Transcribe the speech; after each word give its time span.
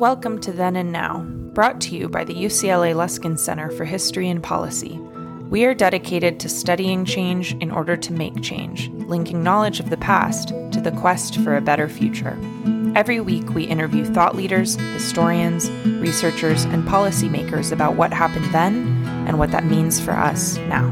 Welcome 0.00 0.40
to 0.40 0.52
Then 0.52 0.76
and 0.76 0.92
Now, 0.92 1.18
brought 1.52 1.78
to 1.82 1.94
you 1.94 2.08
by 2.08 2.24
the 2.24 2.32
UCLA 2.32 2.94
Luskin 2.94 3.38
Center 3.38 3.70
for 3.70 3.84
History 3.84 4.30
and 4.30 4.42
Policy. 4.42 4.98
We 5.50 5.66
are 5.66 5.74
dedicated 5.74 6.40
to 6.40 6.48
studying 6.48 7.04
change 7.04 7.52
in 7.56 7.70
order 7.70 7.98
to 7.98 8.12
make 8.14 8.40
change, 8.40 8.88
linking 8.88 9.42
knowledge 9.42 9.78
of 9.78 9.90
the 9.90 9.98
past 9.98 10.54
to 10.72 10.80
the 10.80 10.90
quest 10.92 11.36
for 11.40 11.54
a 11.54 11.60
better 11.60 11.86
future. 11.86 12.38
Every 12.96 13.20
week, 13.20 13.50
we 13.50 13.64
interview 13.64 14.06
thought 14.06 14.34
leaders, 14.34 14.76
historians, 14.76 15.70
researchers, 15.84 16.64
and 16.64 16.88
policymakers 16.88 17.70
about 17.70 17.96
what 17.96 18.14
happened 18.14 18.46
then 18.54 19.04
and 19.28 19.38
what 19.38 19.50
that 19.50 19.66
means 19.66 20.00
for 20.00 20.12
us 20.12 20.56
now. 20.60 20.88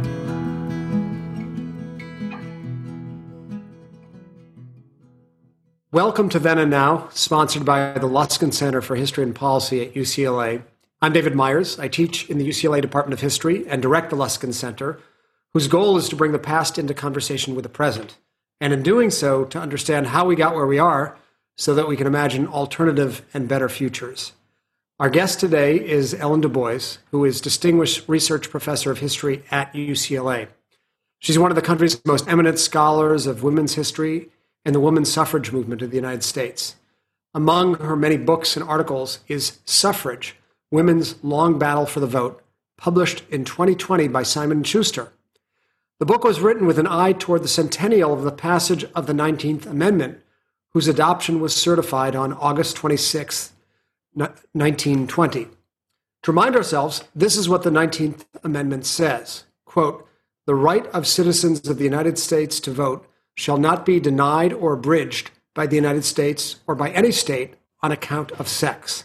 Welcome 5.99 6.29
to 6.29 6.39
Then 6.39 6.59
and 6.59 6.71
Now, 6.71 7.09
sponsored 7.13 7.65
by 7.65 7.91
the 7.95 8.07
Luskin 8.07 8.55
Center 8.55 8.81
for 8.81 8.95
History 8.95 9.25
and 9.25 9.35
Policy 9.35 9.85
at 9.85 9.95
UCLA. 9.95 10.63
I'm 11.03 11.13
David 11.13 11.35
Myers. 11.35 11.77
I 11.77 11.89
teach 11.89 12.31
in 12.31 12.39
the 12.39 12.49
UCLA 12.49 12.81
Department 12.81 13.15
of 13.15 13.21
History 13.21 13.67
and 13.67 13.83
direct 13.83 14.11
the 14.11 14.17
Luskin 14.17 14.55
Center, 14.55 15.01
whose 15.53 15.67
goal 15.67 15.97
is 15.97 16.09
to 16.09 16.15
bring 16.15 16.31
the 16.31 16.39
past 16.39 16.79
into 16.79 16.95
conversation 16.95 17.57
with 17.57 17.65
the 17.65 17.69
present, 17.69 18.17
and 18.61 18.73
in 18.73 18.85
doing 18.85 19.11
so, 19.11 19.45
to 19.47 19.59
understand 19.59 20.07
how 20.07 20.25
we 20.25 20.37
got 20.37 20.55
where 20.55 20.69
we 20.69 20.79
are 20.79 21.19
so 21.57 21.75
that 21.75 21.89
we 21.89 21.97
can 21.97 22.07
imagine 22.07 22.47
alternative 22.47 23.23
and 23.35 23.49
better 23.49 23.69
futures. 23.69 24.35
Our 25.01 25.11
guest 25.11 25.41
today 25.41 25.85
is 25.85 26.15
Ellen 26.15 26.43
DuBois, 26.43 26.99
who 27.11 27.25
is 27.25 27.41
Distinguished 27.41 28.09
Research 28.09 28.51
Professor 28.51 28.93
of 28.93 29.01
History 29.01 29.43
at 29.51 29.75
UCLA. 29.75 30.47
She's 31.19 31.41
one 31.41 31.51
of 31.51 31.57
the 31.57 31.61
country's 31.61 32.01
most 32.05 32.29
eminent 32.29 32.61
scholars 32.61 33.27
of 33.27 33.43
women's 33.43 33.75
history 33.75 34.29
and 34.69 34.75
the 34.75 34.81
women's 34.81 35.11
suffrage 35.11 35.51
movement 35.51 35.81
of 35.81 35.89
the 35.89 35.97
United 35.97 36.23
States. 36.23 36.77
Among 37.33 37.77
her 37.77 37.97
many 37.97 38.19
books 38.19 38.55
and 38.55 38.69
articles 38.69 39.21
is 39.27 39.61
Suffrage, 39.65 40.37
Women's 40.71 41.15
Long 41.25 41.59
Battle 41.59 41.87
for 41.87 42.01
the 42.01 42.07
Vote, 42.07 42.43
published 42.77 43.25
in 43.31 43.47
2020 43.47 44.09
by 44.09 44.23
Simon 44.23 44.63
Schuster. 44.63 45.11
The 46.01 46.05
book 46.05 46.23
was 46.23 46.41
written 46.41 46.67
with 46.67 46.79
an 46.79 46.87
eye 46.87 47.15
toward 47.15 47.45
the 47.45 47.49
centennial 47.49 48.13
of 48.13 48.25
the 48.25 48.31
passage 48.31 48.85
of 48.95 49.07
the 49.07 49.15
19th 49.15 49.65
Amendment, 49.65 50.21
whose 50.75 50.87
adoption 50.87 51.41
was 51.41 51.57
certified 51.57 52.15
on 52.15 52.35
August 52.35 52.77
26, 52.77 53.53
1920. 54.13 55.45
To 56.25 56.31
remind 56.31 56.55
ourselves, 56.55 57.05
this 57.15 57.39
is 57.39 57.49
what 57.49 57.63
the 57.63 57.71
19th 57.71 58.27
Amendment 58.45 58.85
says 58.85 59.45
quote, 59.65 60.07
The 60.45 60.55
right 60.55 60.85
of 60.89 61.07
citizens 61.07 61.67
of 61.67 61.79
the 61.79 61.85
United 61.85 62.19
States 62.19 62.61
to 62.61 62.71
vote 62.71 63.09
shall 63.39 63.57
not 63.57 63.87
be 63.87 64.01
denied 64.01 64.53
or 64.53 64.73
abridged 64.73 65.31
by 65.55 65.65
the 65.65 65.77
United 65.77 66.05
States 66.05 66.57
or 66.67 66.75
by 66.75 66.91
any 66.91 67.13
state 67.13 67.55
on 67.81 67.93
account 67.93 68.33
of 68.33 68.49
sex. 68.49 69.05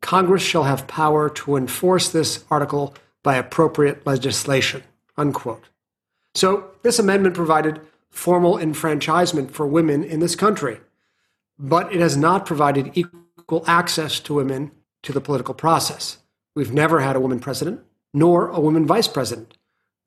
Congress 0.00 0.42
shall 0.42 0.64
have 0.64 0.86
power 0.86 1.28
to 1.28 1.56
enforce 1.56 2.08
this 2.08 2.42
article 2.50 2.94
by 3.22 3.36
appropriate 3.36 4.06
legislation. 4.06 4.82
Unquote. 5.18 5.64
So, 6.34 6.70
this 6.82 6.98
amendment 6.98 7.34
provided 7.34 7.82
formal 8.08 8.58
enfranchisement 8.58 9.50
for 9.50 9.66
women 9.66 10.02
in 10.02 10.20
this 10.20 10.34
country, 10.34 10.80
but 11.58 11.92
it 11.92 12.00
has 12.00 12.16
not 12.16 12.46
provided 12.46 12.92
equal 12.94 13.62
access 13.66 14.20
to 14.20 14.34
women 14.34 14.70
to 15.02 15.12
the 15.12 15.20
political 15.20 15.52
process. 15.52 16.16
We've 16.54 16.72
never 16.72 17.00
had 17.00 17.14
a 17.14 17.20
woman 17.20 17.40
president, 17.40 17.82
nor 18.14 18.48
a 18.48 18.60
woman 18.60 18.86
vice 18.86 19.08
president, 19.08 19.54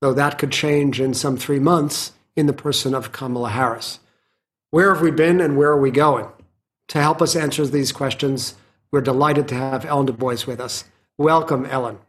though 0.02 0.14
that 0.14 0.40
could 0.40 0.52
change 0.52 1.00
in 1.00 1.14
some 1.14 1.38
three 1.38 1.60
months 1.60 2.14
in 2.40 2.48
the 2.48 2.54
person 2.54 2.96
of 2.96 3.12
Kamala 3.12 3.50
Harris. 3.50 4.00
Where 4.72 4.94
have 4.94 5.04
we 5.04 5.12
been 5.12 5.42
and 5.42 5.58
where 5.58 5.70
are 5.70 5.80
we 5.80 5.92
going? 5.92 6.28
To 6.90 7.02
help 7.02 7.22
us 7.22 7.36
answer 7.36 7.66
these 7.68 7.92
questions, 7.92 8.56
we're 8.92 9.02
delighted 9.02 9.48
to 9.50 9.56
have 9.56 9.86
Ellen 9.86 10.06
DuBois 10.06 10.46
with 10.48 10.60
us. 10.60 10.86
Welcome, 11.18 11.66
Ellen. 11.66 12.00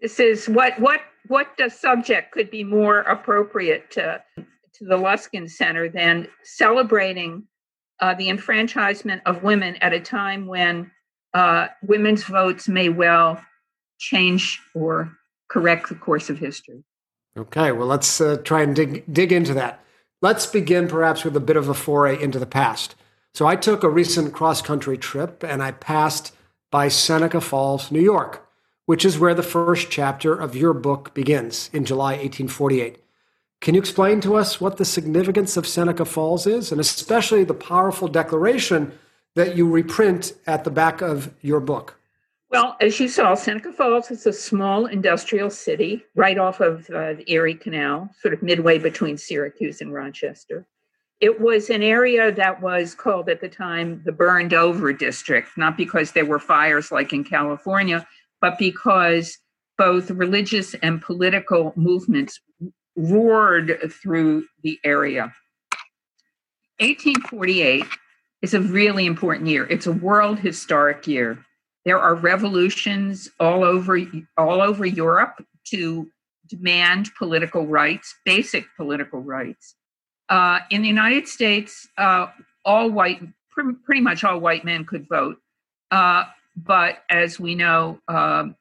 This 0.00 0.20
is 0.20 0.48
what 0.48 0.78
what 0.80 1.00
what 1.28 1.48
the 1.58 1.70
subject 1.70 2.32
could 2.32 2.50
be 2.50 2.64
more 2.64 3.00
appropriate 3.00 3.90
to 3.92 4.22
to 4.36 4.84
the 4.84 4.96
Luskin 4.96 5.48
Center 5.48 5.88
than 5.88 6.28
celebrating 6.42 7.44
uh, 8.00 8.14
the 8.14 8.28
enfranchisement 8.28 9.22
of 9.26 9.42
women 9.42 9.76
at 9.76 9.92
a 9.92 10.00
time 10.00 10.46
when 10.46 10.90
uh, 11.34 11.68
women's 11.82 12.24
votes 12.24 12.68
may 12.68 12.88
well 12.88 13.40
change 13.98 14.60
or 14.74 15.12
correct 15.48 15.88
the 15.88 15.94
course 15.94 16.30
of 16.30 16.38
history. 16.38 16.84
Okay, 17.36 17.72
well, 17.72 17.86
let's 17.86 18.20
uh, 18.20 18.38
try 18.44 18.62
and 18.62 18.74
dig, 18.74 19.04
dig 19.12 19.32
into 19.32 19.54
that. 19.54 19.84
Let's 20.20 20.46
begin 20.46 20.88
perhaps 20.88 21.24
with 21.24 21.36
a 21.36 21.40
bit 21.40 21.56
of 21.56 21.68
a 21.68 21.74
foray 21.74 22.20
into 22.20 22.38
the 22.38 22.46
past. 22.46 22.94
So, 23.34 23.46
I 23.46 23.56
took 23.56 23.82
a 23.82 23.88
recent 23.88 24.32
cross 24.32 24.60
country 24.62 24.98
trip 24.98 25.44
and 25.44 25.62
I 25.62 25.70
passed 25.72 26.34
by 26.70 26.88
Seneca 26.88 27.40
Falls, 27.40 27.90
New 27.90 28.00
York, 28.00 28.48
which 28.86 29.04
is 29.04 29.18
where 29.18 29.34
the 29.34 29.42
first 29.42 29.90
chapter 29.90 30.34
of 30.34 30.56
your 30.56 30.74
book 30.74 31.14
begins 31.14 31.70
in 31.72 31.84
July 31.84 32.12
1848. 32.12 33.02
Can 33.60 33.74
you 33.74 33.80
explain 33.80 34.20
to 34.20 34.36
us 34.36 34.60
what 34.60 34.76
the 34.76 34.84
significance 34.84 35.56
of 35.56 35.66
Seneca 35.66 36.04
Falls 36.04 36.46
is, 36.46 36.70
and 36.70 36.80
especially 36.80 37.44
the 37.44 37.54
powerful 37.54 38.08
declaration 38.08 38.92
that 39.34 39.56
you 39.56 39.68
reprint 39.68 40.32
at 40.46 40.64
the 40.64 40.70
back 40.70 41.00
of 41.00 41.34
your 41.40 41.60
book? 41.60 41.97
Well, 42.50 42.76
as 42.80 42.98
you 42.98 43.08
saw, 43.08 43.34
Seneca 43.34 43.72
Falls 43.72 44.10
is 44.10 44.26
a 44.26 44.32
small 44.32 44.86
industrial 44.86 45.50
city 45.50 46.04
right 46.14 46.38
off 46.38 46.60
of 46.60 46.88
uh, 46.88 47.14
the 47.14 47.24
Erie 47.26 47.54
Canal, 47.54 48.08
sort 48.22 48.32
of 48.32 48.42
midway 48.42 48.78
between 48.78 49.18
Syracuse 49.18 49.82
and 49.82 49.92
Rochester. 49.92 50.66
It 51.20 51.40
was 51.40 51.68
an 51.68 51.82
area 51.82 52.32
that 52.32 52.62
was 52.62 52.94
called 52.94 53.28
at 53.28 53.42
the 53.42 53.48
time 53.48 54.00
the 54.06 54.12
burned 54.12 54.54
over 54.54 54.94
district, 54.94 55.58
not 55.58 55.76
because 55.76 56.12
there 56.12 56.24
were 56.24 56.38
fires 56.38 56.90
like 56.90 57.12
in 57.12 57.22
California, 57.22 58.06
but 58.40 58.56
because 58.58 59.36
both 59.76 60.10
religious 60.10 60.74
and 60.74 61.02
political 61.02 61.74
movements 61.76 62.40
roared 62.96 63.78
through 64.02 64.46
the 64.62 64.78
area. 64.84 65.32
1848 66.80 67.84
is 68.40 68.54
a 68.54 68.60
really 68.60 69.04
important 69.04 69.48
year. 69.48 69.66
It's 69.66 69.86
a 69.86 69.92
world 69.92 70.38
historic 70.38 71.06
year. 71.06 71.44
There 71.84 71.98
are 71.98 72.14
revolutions 72.14 73.30
all 73.40 73.64
over 73.64 73.98
all 74.36 74.60
over 74.60 74.84
Europe 74.84 75.44
to 75.66 76.08
demand 76.48 77.10
political 77.16 77.66
rights, 77.66 78.14
basic 78.24 78.64
political 78.76 79.20
rights. 79.20 79.74
Uh, 80.28 80.60
in 80.70 80.82
the 80.82 80.88
United 80.88 81.26
States, 81.26 81.88
uh, 81.96 82.26
all 82.64 82.90
white, 82.90 83.22
pr- 83.50 83.72
pretty 83.84 84.00
much 84.00 84.24
all 84.24 84.38
white 84.40 84.64
men 84.64 84.84
could 84.84 85.08
vote, 85.08 85.38
uh, 85.90 86.24
but 86.56 87.04
as 87.08 87.40
we 87.40 87.54
know, 87.54 87.98
um, 88.08 88.54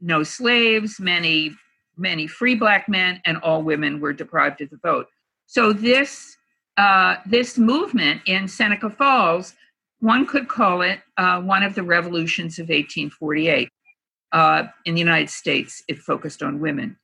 no 0.00 0.22
slaves, 0.22 0.98
many 0.98 1.54
many 1.96 2.26
free 2.26 2.54
black 2.54 2.88
men, 2.88 3.20
and 3.24 3.36
all 3.38 3.62
women 3.62 4.00
were 4.00 4.12
deprived 4.12 4.60
of 4.60 4.70
the 4.70 4.78
vote. 4.78 5.08
So 5.46 5.72
this 5.72 6.36
uh, 6.78 7.16
this 7.26 7.58
movement 7.58 8.22
in 8.26 8.48
Seneca 8.48 8.88
Falls 8.88 9.54
one 10.02 10.26
could 10.26 10.48
call 10.48 10.82
it 10.82 10.98
uh, 11.16 11.40
one 11.40 11.62
of 11.62 11.76
the 11.76 11.82
revolutions 11.82 12.58
of 12.58 12.64
1848. 12.64 13.68
Uh, 14.32 14.64
in 14.84 14.94
the 14.94 15.00
United 15.00 15.30
States, 15.30 15.82
it 15.88 15.98
focused 15.98 16.42
on 16.42 16.58
women. 16.58 16.96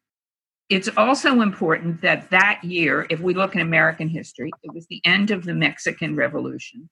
It's 0.68 0.88
also 0.96 1.40
important 1.40 2.00
that 2.00 2.28
that 2.30 2.64
year, 2.64 3.06
if 3.08 3.20
we 3.20 3.34
look 3.34 3.54
in 3.54 3.60
American 3.60 4.08
history, 4.08 4.50
it 4.64 4.74
was 4.74 4.86
the 4.88 5.00
end 5.04 5.30
of 5.30 5.44
the 5.44 5.54
Mexican 5.54 6.16
Revolution. 6.16 6.88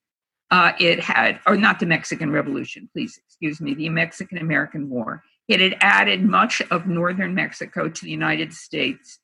Uh, 0.50 0.72
it 0.78 1.00
had, 1.00 1.40
or 1.44 1.56
not 1.56 1.80
the 1.80 1.86
Mexican 1.86 2.30
Revolution, 2.30 2.88
please 2.92 3.18
excuse 3.26 3.60
me, 3.60 3.74
the 3.74 3.88
Mexican 3.88 4.38
American 4.38 4.88
War. 4.88 5.24
It 5.48 5.58
had 5.58 5.76
added 5.80 6.22
much 6.22 6.62
of 6.70 6.86
northern 6.86 7.34
Mexico 7.34 7.88
to 7.88 8.04
the 8.04 8.10
United 8.10 8.52
States. 8.52 9.18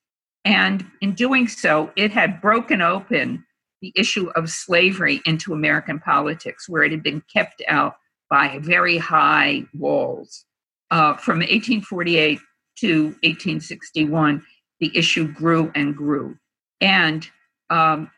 And 0.45 0.85
in 1.01 1.13
doing 1.13 1.47
so, 1.47 1.93
it 1.95 2.11
had 2.11 2.41
broken 2.41 2.83
open 2.83 3.45
the 3.83 3.93
issue 3.95 4.31
of 4.31 4.49
slavery 4.49 5.21
into 5.27 5.53
American 5.53 5.99
politics, 5.99 6.69
where 6.69 6.85
it 6.85 6.93
had 6.93 7.03
been 7.03 7.23
kept 7.33 7.61
out 7.69 7.97
by 8.31 8.59
very 8.63 8.97
high 8.97 9.65
walls. 9.75 10.47
Uh, 10.91 11.17
from 11.17 11.39
1848 11.39 12.39
to 12.79 13.05
1861, 13.23 14.43
the 14.81 14.97
issue 14.97 15.31
grew 15.31 15.71
and 15.75 15.95
grew. 15.97 16.39
And 16.81 17.29
um, 17.69 18.11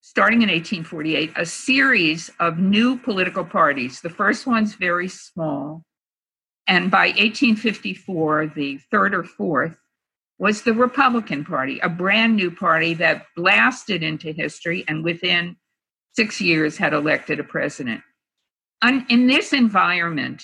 starting 0.00 0.42
in 0.42 0.48
1848, 0.48 1.32
a 1.36 1.46
series 1.46 2.30
of 2.38 2.58
new 2.58 2.98
political 2.98 3.44
parties, 3.44 4.00
the 4.00 4.10
first 4.10 4.46
one's 4.46 4.74
very 4.74 5.08
small. 5.08 5.82
And 6.66 6.90
by 6.90 7.08
1854, 7.08 8.52
the 8.54 8.78
third 8.90 9.14
or 9.14 9.24
fourth, 9.24 9.76
was 10.38 10.62
the 10.62 10.72
Republican 10.72 11.44
Party, 11.44 11.80
a 11.80 11.88
brand 11.88 12.36
new 12.36 12.50
party 12.50 12.94
that 12.94 13.26
blasted 13.36 14.02
into 14.02 14.32
history 14.32 14.84
and 14.86 15.02
within 15.02 15.56
six 16.14 16.40
years 16.40 16.76
had 16.76 16.92
elected 16.92 17.40
a 17.40 17.44
president. 17.44 18.02
in 19.08 19.26
this 19.26 19.52
environment, 19.52 20.42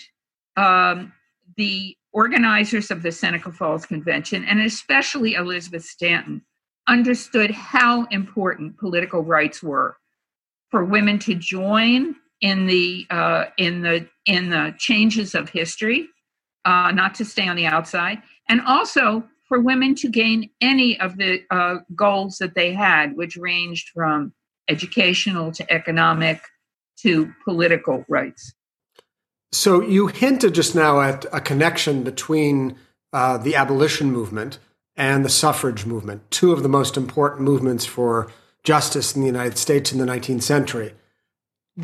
um, 0.57 1.13
the 1.57 1.97
organizers 2.13 2.91
of 2.91 3.03
the 3.03 3.13
Seneca 3.13 3.53
Falls 3.53 3.87
Convention, 3.87 4.45
and 4.45 4.61
especially 4.61 5.35
Elizabeth 5.35 5.85
Stanton, 5.85 6.43
understood 6.89 7.51
how 7.51 8.05
important 8.07 8.79
political 8.79 9.23
rights 9.23 9.63
were 9.63 9.97
for 10.71 10.85
women 10.85 11.19
to 11.21 11.35
join 11.35 12.17
in 12.41 12.67
the 12.67 13.07
uh, 13.11 13.47
in 13.59 13.83
the 13.83 14.09
in 14.27 14.51
the 14.51 14.75
changes 14.79 15.35
of 15.35 15.49
history, 15.49 16.09
uh, 16.65 16.91
not 16.93 17.15
to 17.15 17.25
stay 17.25 17.49
on 17.49 17.57
the 17.57 17.67
outside, 17.67 18.23
and 18.49 18.61
also 18.63 19.25
for 19.55 19.61
women 19.61 19.95
to 19.95 20.09
gain 20.09 20.51
any 20.61 20.99
of 20.99 21.17
the 21.17 21.41
uh, 21.49 21.77
goals 21.95 22.39
that 22.39 22.57
they 22.57 22.73
had, 22.73 23.17
which 23.17 23.37
ranged 23.37 23.89
from 23.91 24.33
educational 24.69 25.53
to 25.53 25.73
economic 25.73 26.41
to 26.97 27.33
political 27.45 28.05
rights. 28.09 28.53
So 29.53 29.81
you 29.81 30.09
hinted 30.09 30.55
just 30.55 30.75
now 30.75 31.01
at 31.01 31.25
a 31.33 31.41
connection 31.41 32.03
between 32.03 32.77
uh, 33.13 33.39
the 33.39 33.55
abolition 33.55 34.11
movement 34.11 34.59
and 34.97 35.25
the 35.25 35.29
suffrage 35.29 35.87
movement, 35.87 36.29
two 36.33 36.51
of 36.51 36.65
the 36.65 36.69
most 36.69 36.97
important 36.97 37.43
movements 37.43 37.85
for 37.85 38.33
justice 38.65 39.15
in 39.15 39.21
the 39.21 39.29
United 39.29 39.57
States 39.57 39.93
in 39.93 39.99
the 39.99 40.05
19th 40.05 40.43
century. 40.43 40.95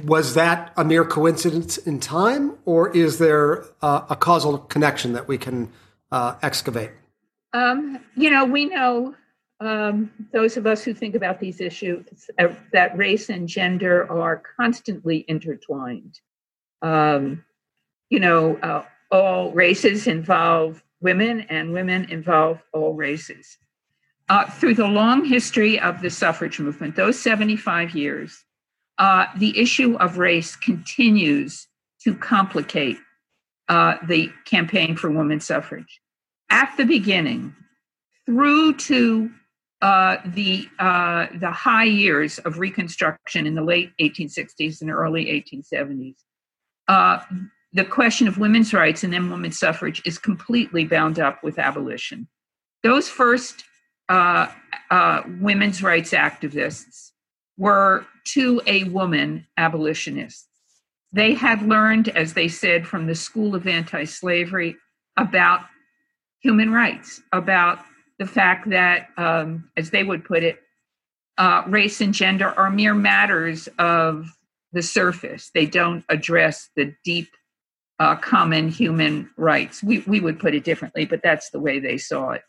Was 0.04 0.34
that 0.34 0.72
a 0.76 0.84
mere 0.84 1.04
coincidence 1.04 1.78
in 1.78 2.00
time, 2.00 2.58
or 2.64 2.88
is 2.96 3.18
there 3.18 3.64
uh, 3.80 4.06
a 4.10 4.16
causal 4.16 4.58
connection 4.58 5.12
that 5.12 5.28
we 5.28 5.38
can 5.38 5.70
uh, 6.10 6.34
excavate? 6.42 6.90
Um, 7.52 8.00
you 8.16 8.30
know, 8.30 8.44
we 8.44 8.66
know 8.66 9.14
um, 9.60 10.10
those 10.32 10.56
of 10.56 10.66
us 10.66 10.82
who 10.82 10.94
think 10.94 11.14
about 11.14 11.40
these 11.40 11.60
issues 11.60 12.30
uh, 12.38 12.48
that 12.72 12.96
race 12.96 13.28
and 13.28 13.48
gender 13.48 14.10
are 14.10 14.42
constantly 14.56 15.24
intertwined. 15.28 16.20
Um, 16.82 17.44
you 18.08 18.20
know, 18.20 18.56
uh, 18.56 18.84
all 19.10 19.52
races 19.52 20.06
involve 20.06 20.82
women, 21.00 21.42
and 21.42 21.72
women 21.72 22.04
involve 22.10 22.62
all 22.72 22.94
races. 22.94 23.58
Uh, 24.28 24.48
through 24.48 24.74
the 24.74 24.86
long 24.86 25.24
history 25.24 25.78
of 25.80 26.00
the 26.02 26.10
suffrage 26.10 26.60
movement, 26.60 26.94
those 26.94 27.18
75 27.18 27.94
years, 27.94 28.44
uh, 28.98 29.26
the 29.36 29.58
issue 29.58 29.96
of 29.96 30.18
race 30.18 30.54
continues 30.56 31.66
to 32.02 32.14
complicate 32.14 32.98
uh, 33.68 33.96
the 34.06 34.30
campaign 34.44 34.96
for 34.96 35.10
women's 35.10 35.44
suffrage. 35.44 36.00
At 36.50 36.74
the 36.76 36.84
beginning, 36.84 37.54
through 38.26 38.74
to 38.74 39.30
uh, 39.82 40.16
the 40.26 40.68
uh, 40.78 41.26
the 41.38 41.50
high 41.50 41.84
years 41.84 42.38
of 42.40 42.58
Reconstruction 42.58 43.46
in 43.46 43.54
the 43.54 43.62
late 43.62 43.92
1860s 44.00 44.82
and 44.82 44.90
early 44.90 45.26
1870s, 45.26 46.16
uh, 46.88 47.20
the 47.72 47.84
question 47.84 48.28
of 48.28 48.36
women's 48.36 48.74
rights 48.74 49.04
and 49.04 49.12
then 49.12 49.30
women's 49.30 49.58
suffrage 49.58 50.02
is 50.04 50.18
completely 50.18 50.84
bound 50.84 51.18
up 51.18 51.42
with 51.42 51.58
abolition. 51.58 52.28
Those 52.82 53.08
first 53.08 53.64
uh, 54.08 54.48
uh, 54.90 55.22
women's 55.40 55.82
rights 55.82 56.10
activists 56.10 57.10
were 57.56 58.04
to 58.24 58.60
a 58.66 58.84
woman 58.84 59.46
abolitionists. 59.56 60.48
They 61.12 61.34
had 61.34 61.62
learned, 61.62 62.08
as 62.08 62.34
they 62.34 62.48
said, 62.48 62.86
from 62.86 63.06
the 63.06 63.14
School 63.14 63.54
of 63.54 63.66
Anti 63.66 64.04
Slavery 64.04 64.76
about 65.16 65.60
human 66.40 66.72
rights, 66.72 67.22
about 67.32 67.78
the 68.18 68.26
fact 68.26 68.68
that, 68.70 69.08
um, 69.16 69.70
as 69.76 69.90
they 69.90 70.04
would 70.04 70.24
put 70.24 70.42
it, 70.42 70.58
uh, 71.38 71.62
race 71.66 72.00
and 72.00 72.12
gender 72.12 72.48
are 72.48 72.70
mere 72.70 72.94
matters 72.94 73.68
of 73.78 74.26
the 74.72 74.82
surface. 74.82 75.50
They 75.54 75.66
don't 75.66 76.04
address 76.08 76.68
the 76.76 76.94
deep 77.04 77.28
uh, 77.98 78.16
common 78.16 78.68
human 78.68 79.30
rights. 79.36 79.82
We, 79.82 80.00
we 80.00 80.20
would 80.20 80.38
put 80.38 80.54
it 80.54 80.64
differently, 80.64 81.04
but 81.04 81.22
that's 81.22 81.50
the 81.50 81.60
way 81.60 81.78
they 81.78 81.98
saw 81.98 82.30
it. 82.32 82.42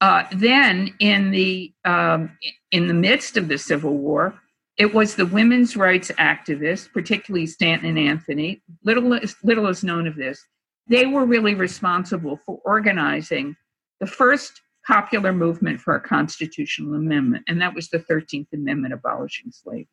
Uh, 0.00 0.24
then, 0.32 0.94
in 1.00 1.30
the 1.30 1.72
um, 1.84 2.38
in 2.70 2.86
the 2.86 2.94
midst 2.94 3.36
of 3.36 3.48
the 3.48 3.58
Civil 3.58 3.96
War, 3.96 4.34
it 4.76 4.94
was 4.94 5.16
the 5.16 5.26
women's 5.26 5.76
rights 5.76 6.12
activists, 6.18 6.90
particularly 6.92 7.46
Stanton 7.46 7.88
and 7.88 7.98
Anthony. 7.98 8.62
Little 8.84 9.18
little 9.42 9.66
is 9.66 9.82
known 9.82 10.06
of 10.06 10.14
this. 10.14 10.46
They 10.88 11.06
were 11.06 11.24
really 11.24 11.54
responsible 11.54 12.38
for 12.44 12.60
organizing 12.64 13.56
the 14.00 14.06
first 14.06 14.60
popular 14.86 15.32
movement 15.32 15.80
for 15.80 15.94
a 15.94 16.00
constitutional 16.00 16.94
amendment, 16.94 17.44
and 17.46 17.60
that 17.60 17.74
was 17.74 17.88
the 17.90 17.98
Thirteenth 17.98 18.48
Amendment 18.52 18.94
abolishing 18.94 19.50
slavery. 19.50 19.88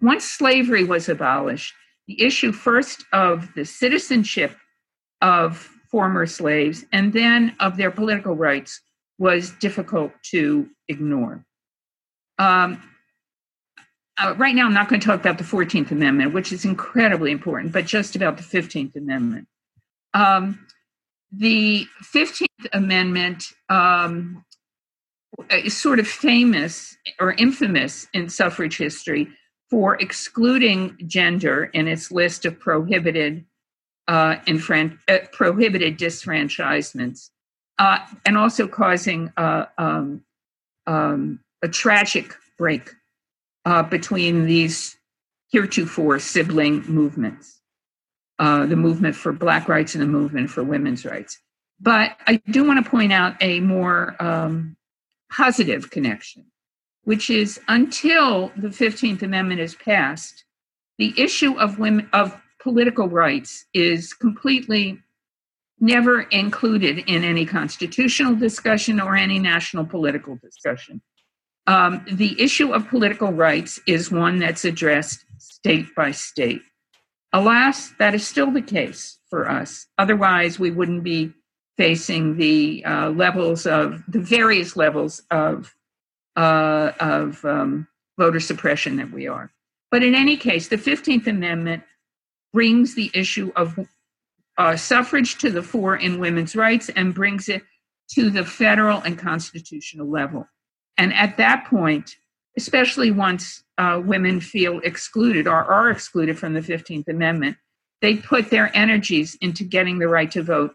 Once 0.00 0.24
slavery 0.24 0.84
was 0.84 1.08
abolished, 1.08 1.74
the 2.08 2.20
issue 2.20 2.50
first 2.50 3.04
of 3.12 3.54
the 3.54 3.64
citizenship 3.64 4.56
of 5.20 5.58
former 5.90 6.26
slaves 6.26 6.84
and 6.92 7.12
then 7.12 7.54
of 7.60 7.76
their 7.76 7.90
political 7.90 8.34
rights 8.34 8.80
was 9.18 9.50
difficult 9.60 10.12
to 10.22 10.68
ignore. 10.88 11.44
Um, 12.38 12.82
uh, 14.18 14.34
right 14.36 14.54
now, 14.54 14.66
I'm 14.66 14.74
not 14.74 14.88
going 14.88 15.00
to 15.00 15.06
talk 15.06 15.20
about 15.20 15.38
the 15.38 15.44
14th 15.44 15.90
Amendment, 15.90 16.32
which 16.32 16.52
is 16.52 16.64
incredibly 16.64 17.30
important, 17.30 17.72
but 17.72 17.86
just 17.86 18.16
about 18.16 18.36
the 18.36 18.42
15th 18.42 18.96
Amendment. 18.96 19.46
Um, 20.14 20.66
the 21.32 21.86
15th 22.02 22.46
Amendment 22.72 23.44
um, 23.68 24.44
is 25.50 25.76
sort 25.76 25.98
of 25.98 26.08
famous 26.08 26.96
or 27.20 27.32
infamous 27.32 28.08
in 28.12 28.28
suffrage 28.28 28.76
history 28.76 29.28
for 29.70 29.94
excluding 29.96 30.98
gender 31.06 31.64
in 31.72 31.86
its 31.86 32.10
list 32.10 32.44
of 32.44 32.58
prohibited 32.58 33.44
uh, 34.08 34.36
infran- 34.46 34.98
uh, 35.06 35.18
prohibited 35.32 35.96
disfranchisements, 35.96 37.30
uh, 37.78 37.98
and 38.26 38.36
also 38.36 38.66
causing 38.66 39.32
uh, 39.36 39.66
um, 39.78 40.22
um, 40.88 41.38
a 41.62 41.68
tragic 41.68 42.34
break 42.58 42.90
uh, 43.64 43.84
between 43.84 44.46
these 44.46 44.96
heretofore 45.52 46.18
sibling 46.18 46.82
movements, 46.82 47.59
uh, 48.40 48.66
the 48.66 48.74
movement 48.76 49.14
for 49.14 49.32
Black 49.32 49.68
rights 49.68 49.94
and 49.94 50.02
the 50.02 50.08
movement 50.08 50.50
for 50.50 50.64
women's 50.64 51.04
rights. 51.04 51.38
But 51.80 52.16
I 52.26 52.42
do 52.50 52.64
want 52.64 52.84
to 52.84 52.90
point 52.90 53.12
out 53.12 53.36
a 53.40 53.60
more 53.60 54.20
um, 54.20 54.76
positive 55.30 55.90
connection 55.90 56.50
which 57.04 57.30
is 57.30 57.60
until 57.68 58.52
the 58.56 58.68
15th 58.68 59.22
Amendment 59.22 59.60
is 59.60 59.74
passed, 59.74 60.44
the 60.98 61.14
issue 61.16 61.58
of 61.58 61.78
women 61.78 62.08
of 62.12 62.40
political 62.62 63.08
rights 63.08 63.64
is 63.72 64.12
completely 64.12 65.00
never 65.78 66.22
included 66.22 66.98
in 67.06 67.24
any 67.24 67.46
constitutional 67.46 68.34
discussion 68.34 69.00
or 69.00 69.16
any 69.16 69.38
national 69.38 69.86
political 69.86 70.36
discussion. 70.36 71.00
Um, 71.66 72.04
the 72.10 72.38
issue 72.40 72.72
of 72.72 72.88
political 72.88 73.32
rights 73.32 73.80
is 73.86 74.10
one 74.10 74.38
that's 74.38 74.64
addressed 74.64 75.24
state 75.38 75.86
by 75.96 76.10
state. 76.10 76.62
Alas, 77.32 77.92
that 77.98 78.14
is 78.14 78.26
still 78.26 78.50
the 78.50 78.62
case 78.62 79.18
for 79.28 79.48
us. 79.48 79.86
Otherwise, 79.98 80.58
we 80.58 80.70
wouldn't 80.70 81.04
be 81.04 81.32
facing 81.76 82.36
the 82.36 82.84
uh, 82.84 83.10
levels 83.10 83.66
of 83.66 84.02
the 84.08 84.18
various 84.18 84.76
levels 84.76 85.22
of 85.30 85.74
uh, 86.36 86.92
of 87.00 87.44
um, 87.44 87.86
voter 88.18 88.40
suppression 88.40 88.96
that 88.96 89.10
we 89.10 89.26
are. 89.26 89.50
But 89.90 90.02
in 90.02 90.14
any 90.14 90.36
case, 90.36 90.68
the 90.68 90.76
15th 90.76 91.26
Amendment 91.26 91.82
brings 92.52 92.94
the 92.94 93.10
issue 93.14 93.52
of 93.56 93.78
uh, 94.58 94.76
suffrage 94.76 95.38
to 95.38 95.50
the 95.50 95.62
fore 95.62 95.96
in 95.96 96.20
women's 96.20 96.54
rights 96.54 96.88
and 96.90 97.14
brings 97.14 97.48
it 97.48 97.62
to 98.12 98.30
the 98.30 98.44
federal 98.44 99.00
and 99.00 99.18
constitutional 99.18 100.08
level. 100.08 100.46
And 100.98 101.14
at 101.14 101.36
that 101.38 101.66
point, 101.66 102.16
especially 102.56 103.10
once 103.10 103.64
uh, 103.80 103.98
women 103.98 104.40
feel 104.40 104.78
excluded 104.80 105.48
or 105.48 105.64
are 105.64 105.90
excluded 105.90 106.38
from 106.38 106.52
the 106.52 106.60
15th 106.60 107.08
Amendment, 107.08 107.56
they 108.02 108.16
put 108.16 108.50
their 108.50 108.70
energies 108.76 109.38
into 109.40 109.64
getting 109.64 109.98
the 109.98 110.06
right 110.06 110.30
to 110.32 110.42
vote 110.42 110.74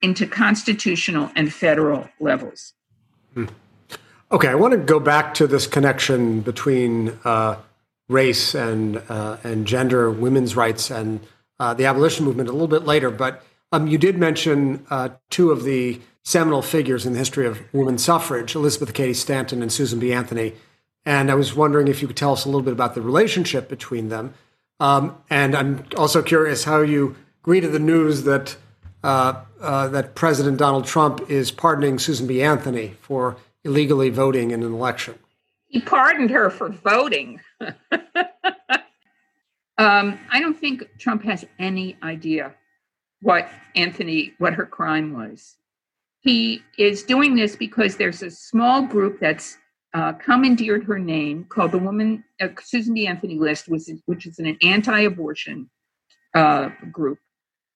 into 0.00 0.26
constitutional 0.26 1.30
and 1.36 1.52
federal 1.52 2.08
levels. 2.20 2.72
Hmm. 3.34 3.46
Okay, 4.32 4.48
I 4.48 4.54
want 4.54 4.72
to 4.72 4.78
go 4.78 4.98
back 4.98 5.34
to 5.34 5.46
this 5.46 5.66
connection 5.66 6.40
between 6.40 7.18
uh, 7.24 7.56
race 8.08 8.54
and 8.54 9.02
uh, 9.10 9.36
and 9.44 9.66
gender, 9.66 10.10
women's 10.10 10.56
rights, 10.56 10.90
and 10.90 11.20
uh, 11.60 11.74
the 11.74 11.84
abolition 11.84 12.24
movement 12.24 12.48
a 12.48 12.52
little 12.52 12.68
bit 12.68 12.84
later. 12.84 13.10
But 13.10 13.44
um, 13.72 13.88
you 13.88 13.98
did 13.98 14.16
mention 14.16 14.86
uh, 14.88 15.10
two 15.28 15.50
of 15.50 15.64
the 15.64 16.00
seminal 16.24 16.62
figures 16.62 17.04
in 17.04 17.12
the 17.12 17.18
history 17.18 17.46
of 17.46 17.60
women's 17.74 18.04
suffrage: 18.04 18.54
Elizabeth 18.54 18.94
Cady 18.94 19.14
Stanton 19.14 19.60
and 19.60 19.70
Susan 19.70 19.98
B. 19.98 20.14
Anthony. 20.14 20.54
And 21.08 21.30
I 21.30 21.34
was 21.36 21.54
wondering 21.54 21.88
if 21.88 22.02
you 22.02 22.06
could 22.06 22.18
tell 22.18 22.34
us 22.34 22.44
a 22.44 22.48
little 22.48 22.60
bit 22.60 22.74
about 22.74 22.94
the 22.94 23.00
relationship 23.00 23.66
between 23.66 24.10
them. 24.10 24.34
Um, 24.78 25.16
and 25.30 25.54
I'm 25.54 25.86
also 25.96 26.20
curious 26.20 26.64
how 26.64 26.82
you 26.82 27.16
greeted 27.42 27.72
the 27.72 27.78
news 27.78 28.24
that 28.24 28.58
uh, 29.02 29.40
uh, 29.58 29.88
that 29.88 30.14
President 30.14 30.58
Donald 30.58 30.84
Trump 30.84 31.30
is 31.30 31.50
pardoning 31.50 31.98
Susan 31.98 32.26
B. 32.26 32.42
Anthony 32.42 32.94
for 33.00 33.38
illegally 33.64 34.10
voting 34.10 34.50
in 34.50 34.62
an 34.62 34.74
election. 34.74 35.14
He 35.68 35.80
pardoned 35.80 36.28
her 36.28 36.50
for 36.50 36.68
voting. 36.68 37.40
um, 39.78 40.18
I 40.30 40.40
don't 40.40 40.58
think 40.58 40.84
Trump 40.98 41.24
has 41.24 41.42
any 41.58 41.96
idea 42.02 42.54
what 43.22 43.48
Anthony, 43.74 44.34
what 44.36 44.52
her 44.52 44.66
crime 44.66 45.14
was. 45.14 45.56
He 46.20 46.62
is 46.76 47.02
doing 47.02 47.34
this 47.34 47.56
because 47.56 47.96
there's 47.96 48.22
a 48.22 48.30
small 48.30 48.82
group 48.82 49.20
that's 49.20 49.56
uh, 49.94 50.12
commandeered 50.12 50.84
her 50.84 50.98
name, 50.98 51.44
called 51.44 51.72
the 51.72 51.78
woman 51.78 52.24
uh, 52.40 52.48
Susan 52.62 52.94
B. 52.94 53.06
Anthony 53.06 53.38
List, 53.38 53.68
was, 53.68 53.90
which 54.06 54.26
is 54.26 54.38
an 54.38 54.56
anti-abortion 54.62 55.68
uh, 56.34 56.70
group. 56.92 57.18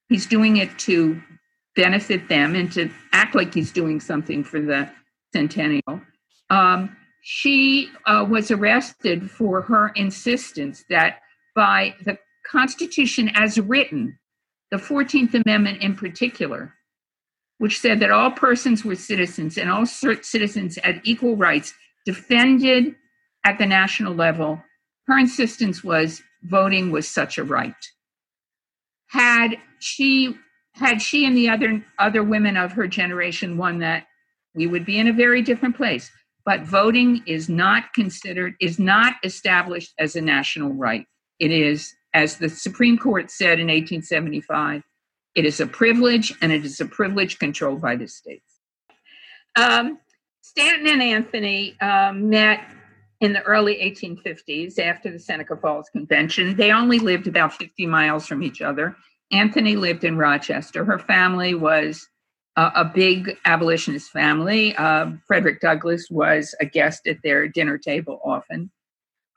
He's 0.09 0.25
doing 0.25 0.57
it 0.57 0.77
to 0.79 1.21
benefit 1.75 2.29
them 2.29 2.55
and 2.55 2.71
to 2.73 2.89
act 3.13 3.35
like 3.35 3.53
he's 3.53 3.71
doing 3.71 3.99
something 3.99 4.43
for 4.43 4.61
the 4.61 4.89
centennial. 5.33 6.01
Um, 6.49 6.95
she 7.23 7.89
uh, 8.05 8.25
was 8.29 8.51
arrested 8.51 9.31
for 9.31 9.61
her 9.61 9.89
insistence 9.95 10.83
that 10.89 11.19
by 11.55 11.95
the 12.05 12.17
Constitution 12.45 13.31
as 13.33 13.59
written, 13.59 14.19
the 14.71 14.77
14th 14.77 15.33
Amendment 15.33 15.81
in 15.81 15.95
particular, 15.95 16.73
which 17.59 17.79
said 17.79 17.99
that 18.01 18.11
all 18.11 18.31
persons 18.31 18.83
were 18.83 18.95
citizens 18.95 19.57
and 19.57 19.71
all 19.71 19.85
citizens 19.85 20.77
had 20.83 21.01
equal 21.03 21.37
rights 21.37 21.73
defended 22.05 22.95
at 23.45 23.57
the 23.57 23.65
national 23.65 24.13
level, 24.13 24.61
her 25.07 25.17
insistence 25.17 25.83
was 25.83 26.21
voting 26.43 26.91
was 26.91 27.07
such 27.07 27.37
a 27.37 27.43
right. 27.43 27.73
Had 29.07 29.57
she 29.79 30.35
had 30.73 31.01
she 31.01 31.25
and 31.25 31.37
the 31.37 31.49
other 31.49 31.85
other 31.99 32.23
women 32.23 32.57
of 32.57 32.71
her 32.71 32.87
generation 32.87 33.57
won 33.57 33.79
that, 33.79 34.05
we 34.55 34.67
would 34.67 34.85
be 34.85 34.99
in 34.99 35.07
a 35.07 35.13
very 35.13 35.41
different 35.41 35.75
place. 35.75 36.09
But 36.45 36.63
voting 36.63 37.23
is 37.25 37.47
not 37.47 37.93
considered, 37.93 38.55
is 38.59 38.77
not 38.77 39.15
established 39.23 39.93
as 39.97 40.15
a 40.15 40.21
national 40.21 40.73
right. 40.73 41.05
It 41.39 41.51
is, 41.51 41.93
as 42.13 42.37
the 42.37 42.49
Supreme 42.49 42.97
Court 42.97 43.31
said 43.31 43.59
in 43.59 43.67
1875, 43.67 44.81
it 45.35 45.45
is 45.45 45.59
a 45.59 45.65
privilege, 45.65 46.33
and 46.41 46.51
it 46.51 46.65
is 46.65 46.79
a 46.79 46.85
privilege 46.85 47.39
controlled 47.39 47.81
by 47.81 47.95
the 47.95 48.07
states. 48.07 48.59
Um, 49.55 49.99
Stanton 50.55 50.87
and 50.87 51.01
Anthony 51.01 51.79
um, 51.81 52.29
met 52.29 52.61
in 53.21 53.33
the 53.33 53.41
early 53.41 53.75
1850s 53.75 54.77
after 54.77 55.11
the 55.11 55.17
Seneca 55.17 55.57
Falls 55.57 55.89
Convention. 55.89 56.55
They 56.55 56.71
only 56.71 56.99
lived 56.99 57.25
about 57.25 57.53
50 57.53 57.87
miles 57.87 58.27
from 58.27 58.43
each 58.43 58.61
other. 58.61 58.95
Anthony 59.31 59.75
lived 59.75 60.03
in 60.03 60.15
Rochester. 60.15 60.85
Her 60.85 60.99
family 60.99 61.55
was 61.55 62.07
uh, 62.55 62.69
a 62.75 62.85
big 62.85 63.35
abolitionist 63.45 64.11
family. 64.11 64.75
Uh, 64.75 65.13
Frederick 65.25 65.59
Douglass 65.59 66.07
was 66.11 66.53
a 66.59 66.65
guest 66.65 67.07
at 67.07 67.17
their 67.23 67.47
dinner 67.47 67.79
table 67.79 68.21
often. 68.23 68.69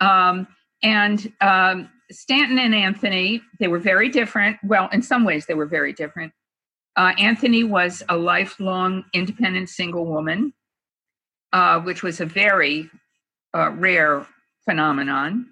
Um, 0.00 0.46
and 0.82 1.32
um, 1.40 1.88
Stanton 2.10 2.58
and 2.58 2.74
Anthony, 2.74 3.40
they 3.58 3.68
were 3.68 3.78
very 3.78 4.10
different. 4.10 4.58
Well, 4.62 4.90
in 4.92 5.00
some 5.00 5.24
ways, 5.24 5.46
they 5.46 5.54
were 5.54 5.66
very 5.66 5.94
different. 5.94 6.34
Uh, 6.96 7.12
Anthony 7.18 7.64
was 7.64 8.02
a 8.10 8.16
lifelong 8.16 9.04
independent 9.14 9.70
single 9.70 10.04
woman, 10.04 10.52
uh, 11.56 11.80
which 11.80 12.02
was 12.02 12.20
a 12.20 12.26
very 12.26 12.90
uh, 13.54 13.70
rare 13.70 14.26
phenomenon. 14.66 15.46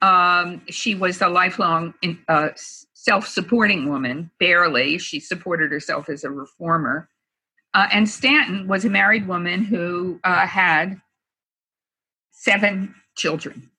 Um, 0.00 0.62
she 0.70 0.94
was 0.94 1.20
a 1.20 1.28
lifelong 1.28 1.92
uh, 2.28 2.48
self 2.94 3.28
supporting 3.28 3.90
woman, 3.90 4.30
barely. 4.40 4.96
She 4.96 5.20
supported 5.20 5.70
herself 5.70 6.08
as 6.08 6.24
a 6.24 6.30
reformer. 6.30 7.10
Uh, 7.74 7.88
and 7.92 8.08
Stanton 8.08 8.68
was 8.68 8.86
a 8.86 8.88
married 8.88 9.28
woman 9.28 9.64
who 9.64 10.18
uh, 10.24 10.46
had 10.46 10.98
seven 12.30 12.94
children. 13.14 13.70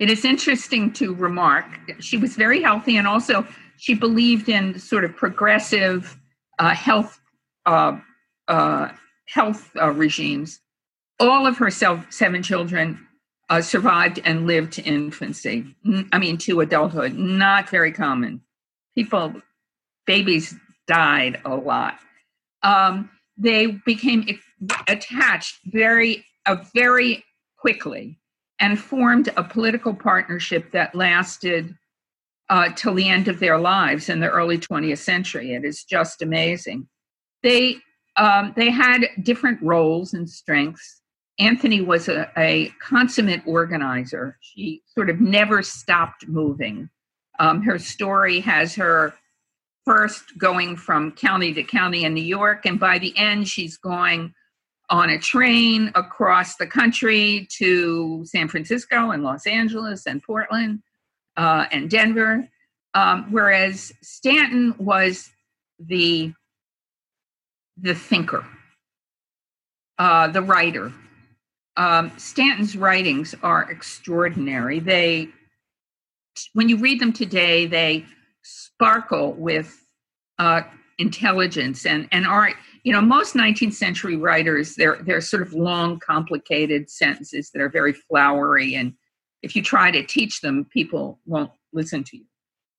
It 0.00 0.10
is 0.10 0.24
interesting 0.24 0.92
to 0.94 1.14
remark 1.14 1.66
she 2.00 2.16
was 2.16 2.34
very 2.34 2.62
healthy 2.62 2.96
and 2.96 3.06
also 3.06 3.46
she 3.76 3.94
believed 3.94 4.48
in 4.48 4.76
sort 4.80 5.04
of 5.04 5.14
progressive 5.14 6.18
uh, 6.58 6.74
health 6.74 7.20
uh, 7.64 7.98
uh, 8.48 8.88
health 9.28 9.70
uh, 9.80 9.90
regimes. 9.90 10.60
All 11.18 11.46
of 11.46 11.56
her 11.58 11.70
seven 11.70 12.42
children 12.42 13.06
uh, 13.48 13.60
survived 13.60 14.20
and 14.24 14.46
lived 14.46 14.72
to 14.74 14.82
infancy. 14.82 15.74
I 16.12 16.18
mean, 16.18 16.36
to 16.38 16.60
adulthood. 16.60 17.14
Not 17.14 17.68
very 17.68 17.92
common. 17.92 18.42
People, 18.94 19.34
babies 20.06 20.54
died 20.86 21.40
a 21.44 21.54
lot. 21.54 21.98
Um, 22.62 23.10
they 23.36 23.66
became 23.66 24.26
attached 24.88 25.58
very, 25.66 26.24
uh, 26.46 26.56
very 26.74 27.24
quickly 27.58 28.18
and 28.58 28.78
formed 28.78 29.28
a 29.36 29.44
political 29.44 29.94
partnership 29.94 30.72
that 30.72 30.94
lasted 30.94 31.74
uh, 32.48 32.70
till 32.74 32.94
the 32.94 33.08
end 33.08 33.28
of 33.28 33.40
their 33.40 33.58
lives 33.58 34.08
in 34.08 34.20
the 34.20 34.28
early 34.28 34.58
20th 34.58 34.98
century. 34.98 35.52
It 35.52 35.64
is 35.64 35.84
just 35.84 36.22
amazing. 36.22 36.88
They 37.42 37.76
um, 38.16 38.52
they 38.56 38.70
had 38.70 39.08
different 39.22 39.60
roles 39.62 40.14
and 40.14 40.28
strengths. 40.28 41.02
Anthony 41.38 41.82
was 41.82 42.08
a, 42.08 42.30
a, 42.36 42.72
consummate 42.80 43.42
organizer. 43.46 44.38
She 44.40 44.82
sort 44.86 45.10
of 45.10 45.20
never 45.20 45.62
stopped 45.62 46.26
moving. 46.26 46.88
Um, 47.38 47.62
her 47.62 47.78
story 47.78 48.40
has 48.40 48.74
her 48.76 49.12
first 49.84 50.38
going 50.38 50.76
from 50.76 51.12
county 51.12 51.52
to 51.52 51.62
county 51.62 52.04
in 52.04 52.14
New 52.14 52.24
York, 52.24 52.64
and 52.64 52.80
by 52.80 52.98
the 52.98 53.16
end, 53.18 53.48
she's 53.48 53.76
going 53.76 54.32
on 54.88 55.10
a 55.10 55.18
train 55.18 55.90
across 55.94 56.56
the 56.56 56.66
country 56.66 57.46
to 57.58 58.24
San 58.24 58.48
Francisco 58.48 59.10
and 59.10 59.22
Los 59.22 59.46
Angeles 59.46 60.06
and 60.06 60.22
Portland 60.22 60.80
uh, 61.36 61.66
and 61.70 61.90
Denver. 61.90 62.48
Um, 62.94 63.26
whereas 63.30 63.92
Stanton 64.00 64.74
was 64.78 65.28
the 65.78 66.32
the 67.76 67.94
thinker, 67.94 68.46
uh, 69.98 70.28
the 70.28 70.42
writer. 70.42 70.92
Um, 71.76 72.10
Stanton's 72.16 72.76
writings 72.76 73.34
are 73.42 73.70
extraordinary. 73.70 74.80
They, 74.80 75.28
when 76.54 76.68
you 76.68 76.78
read 76.78 77.00
them 77.00 77.12
today, 77.12 77.66
they 77.66 78.06
sparkle 78.42 79.34
with 79.34 79.78
uh, 80.38 80.62
intelligence 80.98 81.84
and 81.84 82.08
and 82.10 82.26
are 82.26 82.50
you 82.82 82.92
know 82.92 83.00
most 83.02 83.34
19th 83.34 83.74
century 83.74 84.16
writers 84.16 84.74
they're 84.76 84.96
they're 85.02 85.20
sort 85.20 85.42
of 85.42 85.52
long 85.52 85.98
complicated 85.98 86.88
sentences 86.88 87.50
that 87.50 87.60
are 87.60 87.68
very 87.68 87.92
flowery 87.92 88.74
and 88.74 88.94
if 89.42 89.54
you 89.54 89.62
try 89.62 89.90
to 89.90 90.02
teach 90.02 90.40
them 90.40 90.64
people 90.72 91.18
won't 91.26 91.50
listen 91.74 92.02
to 92.02 92.16
you 92.16 92.24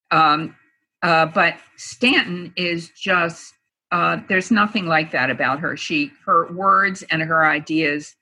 um, 0.10 0.56
uh, 1.04 1.28
but 1.28 1.58
stanton 1.76 2.52
is 2.56 2.90
just 2.90 3.54
uh, 3.92 4.20
there's 4.28 4.52
nothing 4.52 4.86
like 4.86 5.12
that 5.12 5.30
about 5.30 5.60
her 5.60 5.78
she 5.78 6.12
her 6.26 6.52
words 6.52 7.04
and 7.10 7.22
her 7.22 7.46
ideas 7.46 8.16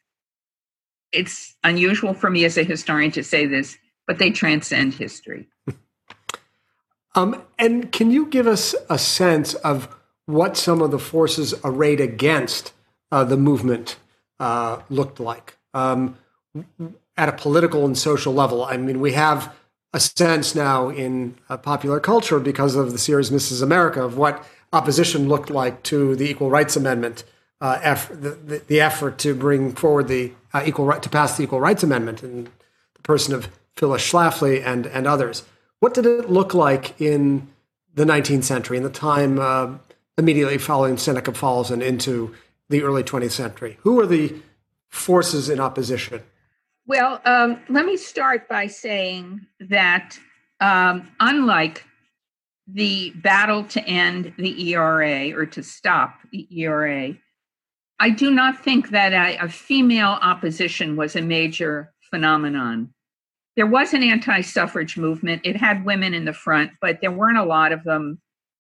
it's 1.12 1.56
unusual 1.64 2.14
for 2.14 2.30
me 2.30 2.46
as 2.46 2.58
a 2.58 2.64
historian 2.64 3.12
to 3.12 3.24
say 3.24 3.46
this 3.46 3.78
but 4.08 4.20
they 4.20 4.30
transcend 4.30 4.94
history 4.94 5.48
um, 7.16 7.42
and 7.58 7.92
can 7.92 8.12
you 8.12 8.26
give 8.28 8.48
us 8.48 8.76
a 8.90 8.98
sense 8.98 9.54
of 9.56 9.88
what 10.26 10.58
some 10.58 10.82
of 10.82 10.92
the 10.92 11.00
forces 11.00 11.54
arrayed 11.64 12.02
against 12.02 12.74
uh, 13.12 13.24
the 13.24 13.38
movement 13.38 13.98
uh, 14.40 14.82
looked 14.90 15.20
like 15.20 15.58
um, 15.74 16.18
at 17.18 17.30
a 17.30 17.32
political 17.32 17.86
and 17.86 17.98
social 17.98 18.34
level. 18.34 18.66
I 18.66 18.78
mean, 18.78 19.00
we 19.00 19.14
have 19.14 19.54
a 19.94 20.00
sense 20.00 20.56
now 20.56 20.90
in 20.90 21.36
uh, 21.50 21.58
popular 21.58 22.00
culture 22.00 22.40
because 22.40 22.76
of 22.76 22.92
the 22.92 22.98
series 22.98 23.30
Mrs. 23.30 23.62
America 23.62 24.04
of 24.04 24.18
what 24.18 24.46
opposition 24.76 25.30
looked 25.30 25.50
like 25.50 25.82
to 25.84 26.16
the 26.16 26.30
Equal 26.30 26.50
Rights 26.50 26.76
Amendment, 26.76 27.24
uh, 27.62 27.80
eff- 27.82 28.10
the, 28.10 28.32
the, 28.32 28.62
the, 28.68 28.82
effort 28.82 29.18
to 29.20 29.34
bring 29.34 29.74
forward 29.74 30.08
the 30.10 30.34
uh, 30.54 30.64
equal 30.66 30.86
right 30.86 31.02
to 31.02 31.10
pass 31.10 31.38
the 31.38 31.44
Equal 31.44 31.62
Rights 31.62 31.82
Amendment, 31.82 32.22
and 32.22 32.48
the 32.94 33.02
person 33.02 33.34
of 33.34 33.50
Phyllis 33.78 34.04
Schlafly 34.04 34.64
and 34.66 34.86
and 34.88 35.08
others. 35.08 35.44
What 35.80 35.94
did 35.94 36.06
it 36.06 36.30
look 36.30 36.54
like 36.54 37.00
in 37.00 37.48
the 37.94 38.04
19th 38.04 38.44
century, 38.44 38.78
in 38.78 38.84
the 38.84 38.90
time 38.90 39.40
uh, 39.40 39.74
immediately 40.18 40.58
following 40.58 40.98
Seneca 40.98 41.34
Falls 41.34 41.72
and 41.72 41.82
into 41.82 42.36
the 42.70 42.84
early 42.84 43.04
20th 43.04 43.32
century? 43.32 43.78
Who 43.82 43.96
were 43.96 44.06
the 44.06 44.36
forces 44.90 45.50
in 45.50 45.60
opposition? 45.60 46.22
Well, 46.88 47.22
um, 47.26 47.62
let 47.70 47.86
me 47.86 47.98
start 47.98 48.48
by 48.48 48.68
saying 48.68 49.48
that 49.60 50.20
um, 50.60 51.08
unlike 51.20 51.84
the 52.68 53.12
battle 53.16 53.64
to 53.66 53.84
end 53.86 54.34
the 54.38 54.72
ERA 54.72 55.32
or 55.38 55.46
to 55.46 55.64
stop 55.64 56.20
the 56.32 56.48
ERA, 56.52 57.14
I 58.00 58.10
do 58.10 58.32
not 58.32 58.64
think 58.64 58.90
that 58.90 59.14
a, 59.14 59.46
a 59.46 59.50
female 59.50 60.18
opposition 60.22 60.96
was 60.96 61.16
a 61.16 61.22
major 61.22 61.94
phenomenon. 62.10 62.94
There 63.56 63.68
was 63.68 63.94
an 63.94 64.04
anti 64.04 64.42
suffrage 64.42 64.98
movement. 64.98 65.42
It 65.46 65.56
had 65.56 65.86
women 65.86 66.14
in 66.14 66.26
the 66.26 66.34
front, 66.34 66.72
but 66.82 67.00
there 67.02 67.12
weren't 67.12 67.38
a 67.38 67.46
lot 67.46 67.72
of 67.72 67.84
them 67.84 68.20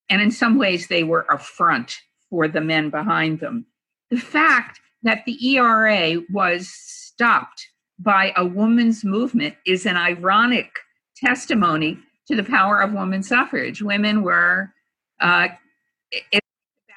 and 0.10 0.22
in 0.22 0.32
some 0.32 0.58
ways, 0.58 0.88
they 0.88 1.04
were 1.04 1.26
a 1.30 1.38
front 1.38 1.98
for 2.30 2.48
the 2.48 2.62
men 2.62 2.90
behind 2.90 3.40
them. 3.40 3.66
The 4.10 4.18
fact 4.18 4.80
that 5.04 5.24
the 5.26 5.38
ERA 5.56 6.22
was 6.32 6.70
stopped 6.70 7.68
by 8.00 8.34
a 8.36 8.46
woman's 8.46 9.04
movement 9.04 9.56
is 9.66 9.86
an 9.86 9.98
ironic 9.98 10.70
testimony 11.16 11.98
to 12.28 12.36
the 12.36 12.44
power 12.44 12.82
of 12.82 12.94
women's 12.94 13.28
suffrage. 13.28 13.82
Women 13.82 14.24
were, 14.24 14.72
uh, 15.20 15.50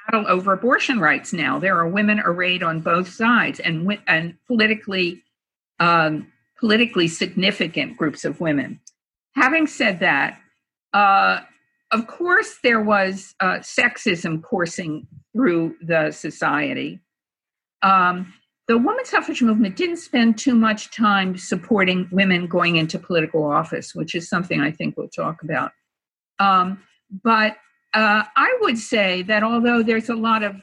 battle 0.08 0.26
over 0.28 0.52
abortion 0.52 1.00
rights 1.00 1.32
now. 1.32 1.58
There 1.58 1.76
are 1.78 1.88
women 1.88 2.20
arrayed 2.20 2.62
on 2.62 2.80
both 2.80 3.08
sides, 3.08 3.60
and 3.60 3.98
and 4.06 4.34
politically 4.46 5.22
um, 5.80 6.32
politically 6.58 7.08
significant 7.08 7.96
groups 7.96 8.24
of 8.24 8.40
women. 8.40 8.80
Having 9.34 9.68
said 9.68 10.00
that, 10.00 10.38
uh, 10.92 11.40
of 11.92 12.06
course, 12.06 12.58
there 12.62 12.80
was 12.80 13.34
uh, 13.40 13.58
sexism 13.58 14.42
coursing 14.42 15.06
through 15.32 15.76
the 15.82 16.10
society. 16.10 17.00
Um, 17.82 18.32
the 18.68 18.76
women's 18.76 19.08
suffrage 19.08 19.42
movement 19.42 19.76
didn't 19.76 19.96
spend 19.96 20.36
too 20.36 20.54
much 20.54 20.94
time 20.94 21.38
supporting 21.38 22.06
women 22.12 22.46
going 22.46 22.76
into 22.76 22.98
political 22.98 23.44
office, 23.44 23.94
which 23.94 24.14
is 24.14 24.28
something 24.28 24.60
I 24.60 24.70
think 24.70 24.96
we'll 24.96 25.08
talk 25.08 25.42
about. 25.42 25.72
Um, 26.38 26.82
but 27.24 27.56
uh, 27.94 28.24
I 28.36 28.58
would 28.60 28.76
say 28.76 29.22
that 29.22 29.42
although 29.42 29.82
there's 29.82 30.10
a 30.10 30.14
lot 30.14 30.42
of 30.42 30.56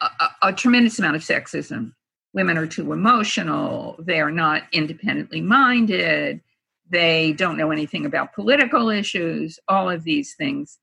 a, 0.00 0.08
a, 0.42 0.52
tremendous 0.52 0.98
amount 0.98 1.16
of 1.16 1.22
sexism, 1.22 1.92
women 2.32 2.56
are 2.56 2.66
too 2.66 2.92
emotional, 2.92 3.96
they 3.98 4.20
are 4.20 4.30
not 4.30 4.62
independently 4.72 5.42
minded, 5.42 6.40
they 6.88 7.32
don't 7.34 7.58
know 7.58 7.70
anything 7.70 8.06
about 8.06 8.34
political 8.34 8.88
issues, 8.88 9.58
all 9.68 9.90
of 9.90 10.04
these 10.04 10.34
things. 10.34 10.78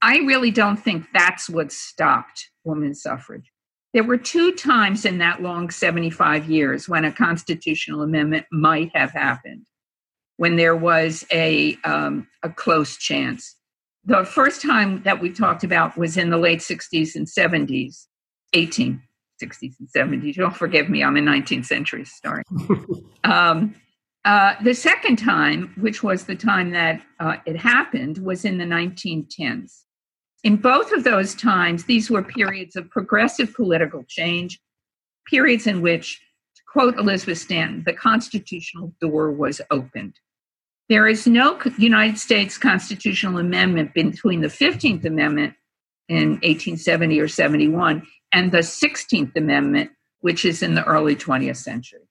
I 0.00 0.18
really 0.18 0.50
don't 0.50 0.76
think 0.76 1.06
that's 1.12 1.50
what 1.50 1.72
stopped 1.72 2.50
women's 2.64 3.02
suffrage. 3.02 3.51
There 3.92 4.04
were 4.04 4.16
two 4.16 4.52
times 4.52 5.04
in 5.04 5.18
that 5.18 5.42
long 5.42 5.70
75 5.70 6.48
years 6.48 6.88
when 6.88 7.04
a 7.04 7.12
constitutional 7.12 8.02
amendment 8.02 8.46
might 8.50 8.90
have 8.94 9.10
happened, 9.10 9.66
when 10.38 10.56
there 10.56 10.76
was 10.76 11.26
a, 11.30 11.76
um, 11.84 12.26
a 12.42 12.48
close 12.48 12.96
chance. 12.96 13.56
The 14.04 14.24
first 14.24 14.62
time 14.62 15.02
that 15.02 15.20
we 15.20 15.30
talked 15.30 15.62
about 15.62 15.96
was 15.98 16.16
in 16.16 16.30
the 16.30 16.38
late 16.38 16.60
60s 16.60 17.14
and 17.14 17.26
70s, 17.26 18.06
1860s 18.54 18.98
and 19.78 19.88
70s. 19.94 20.36
Don't 20.36 20.56
forgive 20.56 20.88
me, 20.88 21.04
I'm 21.04 21.16
a 21.16 21.20
19th 21.20 21.66
century 21.66 22.00
historian. 22.00 22.44
um, 23.24 23.74
uh, 24.24 24.54
the 24.62 24.74
second 24.74 25.16
time, 25.16 25.74
which 25.78 26.02
was 26.02 26.24
the 26.24 26.36
time 26.36 26.70
that 26.70 27.02
uh, 27.20 27.36
it 27.44 27.56
happened, 27.56 28.18
was 28.18 28.44
in 28.44 28.56
the 28.56 28.64
1910s. 28.64 29.82
In 30.44 30.56
both 30.56 30.92
of 30.92 31.04
those 31.04 31.34
times, 31.34 31.84
these 31.84 32.10
were 32.10 32.22
periods 32.22 32.74
of 32.74 32.90
progressive 32.90 33.54
political 33.54 34.04
change, 34.08 34.60
periods 35.26 35.66
in 35.66 35.82
which, 35.82 36.20
to 36.56 36.62
quote 36.70 36.98
Elizabeth 36.98 37.38
Stanton, 37.38 37.84
the 37.86 37.92
constitutional 37.92 38.92
door 39.00 39.30
was 39.30 39.60
opened. 39.70 40.18
There 40.88 41.06
is 41.06 41.26
no 41.26 41.58
United 41.78 42.18
States 42.18 42.58
constitutional 42.58 43.38
amendment 43.38 43.94
between 43.94 44.40
the 44.40 44.48
15th 44.48 45.04
Amendment 45.04 45.54
in 46.08 46.32
1870 46.42 47.20
or 47.20 47.28
71 47.28 48.02
and 48.32 48.50
the 48.50 48.58
16th 48.58 49.36
Amendment, 49.36 49.92
which 50.20 50.44
is 50.44 50.62
in 50.62 50.74
the 50.74 50.84
early 50.84 51.14
20th 51.14 51.58
century. 51.58 52.08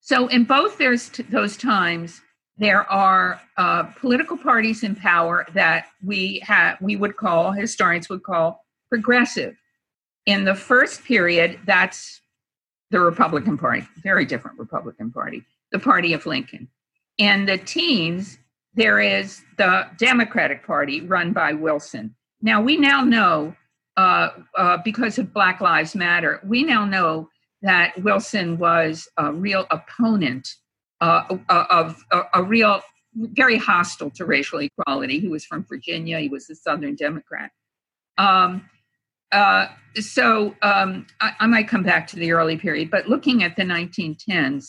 So, 0.00 0.26
in 0.28 0.44
both 0.44 0.78
those 0.78 1.56
times, 1.56 2.20
there 2.58 2.90
are 2.90 3.40
uh, 3.56 3.84
political 3.84 4.36
parties 4.36 4.82
in 4.82 4.94
power 4.94 5.46
that 5.54 5.86
we 6.04 6.40
have 6.44 6.76
we 6.80 6.96
would 6.96 7.16
call 7.16 7.52
historians 7.52 8.08
would 8.08 8.22
call 8.22 8.64
progressive. 8.88 9.56
In 10.26 10.44
the 10.44 10.54
first 10.54 11.04
period, 11.04 11.58
that's 11.64 12.20
the 12.90 13.00
Republican 13.00 13.56
Party, 13.56 13.86
very 14.02 14.24
different 14.24 14.58
Republican 14.58 15.10
Party, 15.10 15.44
the 15.72 15.78
party 15.78 16.12
of 16.12 16.26
Lincoln. 16.26 16.68
In 17.18 17.46
the 17.46 17.58
teens, 17.58 18.38
there 18.74 19.00
is 19.00 19.42
the 19.56 19.86
Democratic 19.98 20.66
Party 20.66 21.00
run 21.00 21.32
by 21.32 21.52
Wilson. 21.52 22.14
Now 22.42 22.60
we 22.60 22.76
now 22.76 23.02
know 23.02 23.54
uh, 23.96 24.30
uh, 24.56 24.78
because 24.84 25.18
of 25.18 25.32
Black 25.32 25.60
Lives 25.60 25.94
Matter, 25.94 26.40
we 26.44 26.62
now 26.62 26.84
know 26.84 27.28
that 27.62 27.92
Wilson 28.02 28.58
was 28.58 29.08
a 29.18 29.32
real 29.32 29.66
opponent 29.70 30.48
uh, 31.00 31.24
of 31.48 32.04
a, 32.10 32.22
a, 32.34 32.42
real, 32.42 32.80
very 33.14 33.56
hostile 33.56 34.10
to 34.10 34.24
racial 34.24 34.60
equality. 34.60 35.18
He 35.18 35.28
was 35.28 35.44
from 35.44 35.64
Virginia, 35.64 36.18
he 36.18 36.28
was 36.28 36.48
a 36.50 36.54
Southern 36.54 36.94
Democrat. 36.94 37.50
Um, 38.18 38.68
uh, 39.32 39.68
so 39.96 40.54
um, 40.62 41.06
I, 41.20 41.32
I, 41.40 41.46
might 41.46 41.68
come 41.68 41.84
back 41.84 42.06
to 42.08 42.16
the 42.16 42.32
early 42.32 42.56
period, 42.56 42.90
but 42.90 43.08
looking 43.08 43.44
at 43.44 43.54
the 43.56 43.62
1910s, 43.62 44.66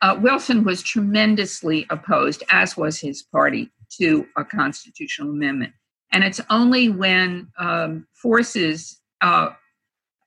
uh, 0.00 0.16
Wilson 0.20 0.64
was 0.64 0.82
tremendously 0.82 1.86
opposed, 1.90 2.42
as 2.50 2.76
was 2.76 2.98
his 2.98 3.22
party, 3.22 3.70
to 3.98 4.26
a 4.36 4.44
constitutional 4.44 5.30
amendment. 5.30 5.72
And 6.10 6.24
it's 6.24 6.40
only 6.48 6.88
when 6.88 7.48
um, 7.58 8.06
forces 8.14 9.00
uh, 9.20 9.50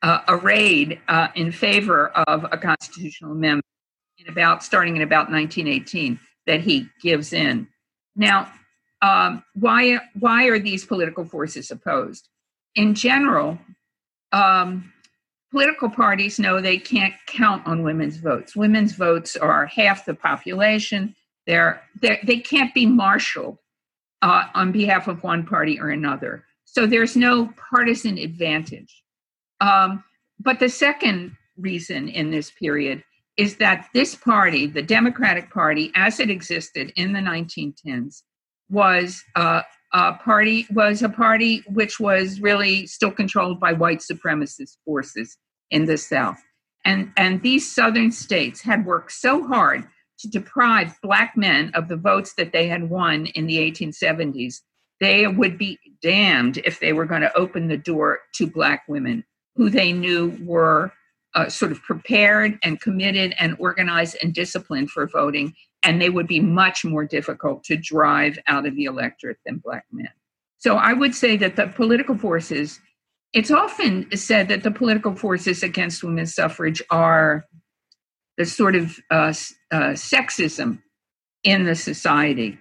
uh, 0.03 0.19
arrayed 0.27 0.99
uh, 1.07 1.29
in 1.35 1.51
favor 1.51 2.09
of 2.09 2.45
a 2.51 2.57
constitutional 2.57 3.31
amendment 3.31 3.65
about 4.27 4.63
starting 4.63 4.95
in 4.95 5.01
about 5.01 5.29
1918 5.29 6.19
that 6.47 6.61
he 6.61 6.87
gives 7.01 7.33
in. 7.33 7.67
Now, 8.15 8.51
um, 9.01 9.43
why 9.55 9.99
why 10.19 10.45
are 10.45 10.59
these 10.59 10.85
political 10.85 11.25
forces 11.25 11.71
opposed? 11.71 12.27
In 12.75 12.93
general, 12.93 13.57
um, 14.31 14.91
political 15.51 15.89
parties 15.89 16.39
know 16.39 16.61
they 16.61 16.77
can't 16.77 17.13
count 17.27 17.65
on 17.65 17.83
women's 17.83 18.17
votes. 18.17 18.55
Women's 18.55 18.93
votes 18.93 19.35
are 19.35 19.65
half 19.65 20.05
the 20.05 20.13
population. 20.13 21.15
They're, 21.47 21.81
they're 22.01 22.19
they 22.23 22.37
can 22.37 22.65
not 22.65 22.73
be 22.73 22.85
marshaled 22.85 23.57
uh, 24.21 24.45
on 24.53 24.71
behalf 24.71 25.07
of 25.07 25.23
one 25.23 25.45
party 25.45 25.79
or 25.79 25.89
another. 25.89 26.45
So 26.65 26.85
there's 26.85 27.17
no 27.17 27.51
partisan 27.71 28.17
advantage. 28.17 29.03
Um, 29.59 30.03
but 30.39 30.59
the 30.59 30.69
second 30.69 31.35
reason 31.57 32.07
in 32.07 32.31
this 32.31 32.51
period 32.51 33.03
is 33.41 33.55
that 33.55 33.89
this 33.91 34.13
party, 34.13 34.67
the 34.67 34.83
Democratic 34.83 35.49
Party, 35.49 35.91
as 35.95 36.19
it 36.19 36.29
existed 36.29 36.93
in 36.95 37.11
the 37.11 37.19
1910s, 37.19 38.21
was 38.69 39.23
uh, 39.35 39.63
a 39.93 40.13
party 40.13 40.67
was 40.69 41.01
a 41.01 41.09
party 41.09 41.63
which 41.67 41.99
was 41.99 42.39
really 42.39 42.85
still 42.85 43.09
controlled 43.09 43.59
by 43.59 43.73
white 43.73 43.97
supremacist 43.99 44.77
forces 44.85 45.39
in 45.71 45.85
the 45.85 45.97
South, 45.97 46.37
and 46.85 47.11
and 47.17 47.41
these 47.41 47.73
Southern 47.73 48.11
states 48.11 48.61
had 48.61 48.85
worked 48.85 49.11
so 49.11 49.47
hard 49.47 49.87
to 50.19 50.29
deprive 50.29 50.93
black 51.01 51.35
men 51.35 51.71
of 51.73 51.87
the 51.87 51.97
votes 51.97 52.35
that 52.37 52.53
they 52.53 52.67
had 52.67 52.91
won 52.91 53.25
in 53.25 53.47
the 53.47 53.57
1870s. 53.57 54.57
They 54.99 55.25
would 55.25 55.57
be 55.57 55.79
damned 56.03 56.59
if 56.63 56.79
they 56.79 56.93
were 56.93 57.07
going 57.07 57.21
to 57.21 57.35
open 57.35 57.69
the 57.69 57.77
door 57.91 58.19
to 58.35 58.45
black 58.45 58.83
women 58.87 59.25
who 59.55 59.71
they 59.71 59.93
knew 59.93 60.37
were 60.43 60.93
uh, 61.33 61.49
sort 61.49 61.71
of 61.71 61.81
prepared 61.81 62.59
and 62.63 62.81
committed 62.81 63.33
and 63.39 63.55
organized 63.59 64.17
and 64.21 64.33
disciplined 64.33 64.89
for 64.89 65.07
voting, 65.07 65.53
and 65.83 66.01
they 66.01 66.09
would 66.09 66.27
be 66.27 66.39
much 66.39 66.83
more 66.83 67.05
difficult 67.05 67.63
to 67.63 67.77
drive 67.77 68.37
out 68.47 68.65
of 68.65 68.75
the 68.75 68.85
electorate 68.85 69.37
than 69.45 69.57
black 69.57 69.85
men. 69.91 70.09
So 70.57 70.75
I 70.75 70.93
would 70.93 71.15
say 71.15 71.37
that 71.37 71.55
the 71.55 71.67
political 71.67 72.17
forces, 72.17 72.79
it's 73.33 73.51
often 73.51 74.15
said 74.15 74.47
that 74.49 74.63
the 74.63 74.71
political 74.71 75.15
forces 75.15 75.63
against 75.63 76.03
women's 76.03 76.35
suffrage 76.35 76.81
are 76.89 77.45
the 78.37 78.45
sort 78.45 78.75
of 78.75 78.97
uh, 79.09 79.33
uh, 79.71 79.93
sexism 79.93 80.81
in 81.43 81.63
the 81.63 81.75
society. 81.75 82.59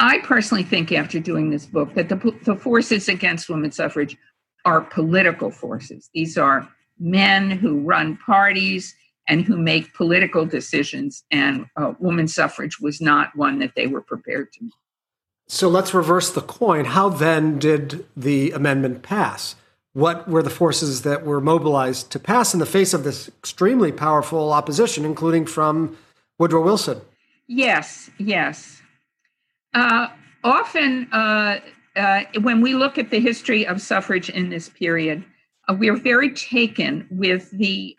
I 0.00 0.18
personally 0.20 0.64
think, 0.64 0.90
after 0.90 1.20
doing 1.20 1.50
this 1.50 1.66
book, 1.66 1.94
that 1.94 2.08
the, 2.08 2.36
the 2.42 2.56
forces 2.56 3.08
against 3.08 3.48
women's 3.48 3.76
suffrage 3.76 4.16
are 4.64 4.80
political 4.80 5.50
forces. 5.50 6.10
These 6.14 6.36
are 6.36 6.68
men 6.98 7.50
who 7.50 7.80
run 7.80 8.16
parties 8.16 8.94
and 9.28 9.44
who 9.44 9.56
make 9.56 9.94
political 9.94 10.44
decisions, 10.44 11.24
and 11.30 11.66
uh, 11.76 11.94
women's 11.98 12.34
suffrage 12.34 12.78
was 12.80 13.00
not 13.00 13.34
one 13.34 13.58
that 13.58 13.74
they 13.74 13.86
were 13.86 14.02
prepared 14.02 14.52
to 14.52 14.64
make. 14.64 14.72
So 15.48 15.68
let's 15.68 15.94
reverse 15.94 16.30
the 16.30 16.40
coin. 16.40 16.84
How 16.86 17.08
then 17.08 17.58
did 17.58 18.06
the 18.16 18.50
amendment 18.52 19.02
pass? 19.02 19.56
What 19.92 20.28
were 20.28 20.42
the 20.42 20.50
forces 20.50 21.02
that 21.02 21.24
were 21.24 21.40
mobilized 21.40 22.10
to 22.12 22.18
pass 22.18 22.52
in 22.52 22.60
the 22.60 22.66
face 22.66 22.92
of 22.92 23.04
this 23.04 23.28
extremely 23.28 23.92
powerful 23.92 24.52
opposition, 24.52 25.04
including 25.04 25.46
from 25.46 25.96
Woodrow 26.38 26.62
Wilson? 26.62 27.00
Yes, 27.46 28.10
yes. 28.18 28.82
Uh, 29.72 30.08
often, 30.42 31.08
uh, 31.12 31.60
uh, 31.94 32.22
when 32.40 32.60
we 32.60 32.74
look 32.74 32.98
at 32.98 33.10
the 33.10 33.20
history 33.20 33.66
of 33.66 33.80
suffrage 33.80 34.28
in 34.28 34.48
this 34.48 34.68
period, 34.68 35.24
uh, 35.68 35.74
we 35.74 35.88
are 35.88 35.96
very 35.96 36.30
taken 36.32 37.06
with 37.10 37.50
the 37.50 37.96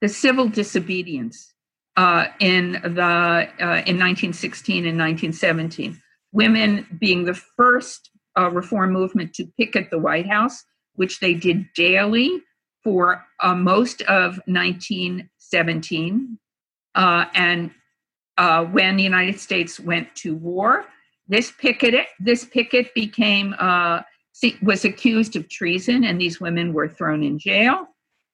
the 0.00 0.08
civil 0.08 0.48
disobedience 0.48 1.54
uh, 1.96 2.26
in 2.40 2.72
the 2.72 3.02
uh, 3.02 3.82
in 3.86 3.98
1916 3.98 4.86
and 4.86 4.98
1917. 4.98 6.00
Women 6.32 6.86
being 6.98 7.24
the 7.24 7.34
first 7.34 8.10
uh, 8.36 8.50
reform 8.50 8.92
movement 8.92 9.32
to 9.34 9.46
picket 9.58 9.90
the 9.90 9.98
White 9.98 10.28
House, 10.28 10.64
which 10.94 11.20
they 11.20 11.34
did 11.34 11.66
daily 11.74 12.42
for 12.82 13.24
most 13.56 14.02
of 14.02 14.40
1917, 14.46 16.38
and 16.94 17.70
when 18.72 18.96
the 18.96 19.02
United 19.02 19.40
States 19.40 19.80
went 19.80 20.14
to 20.16 20.34
war, 20.34 20.84
this 21.28 21.50
picket, 21.52 22.06
this 22.20 22.44
picket 22.44 22.92
became 22.94 23.54
uh, 23.58 24.02
was 24.62 24.84
accused 24.84 25.36
of 25.36 25.48
treason, 25.48 26.04
and 26.04 26.20
these 26.20 26.40
women 26.40 26.72
were 26.72 26.88
thrown 26.88 27.22
in 27.22 27.38
jail. 27.38 27.86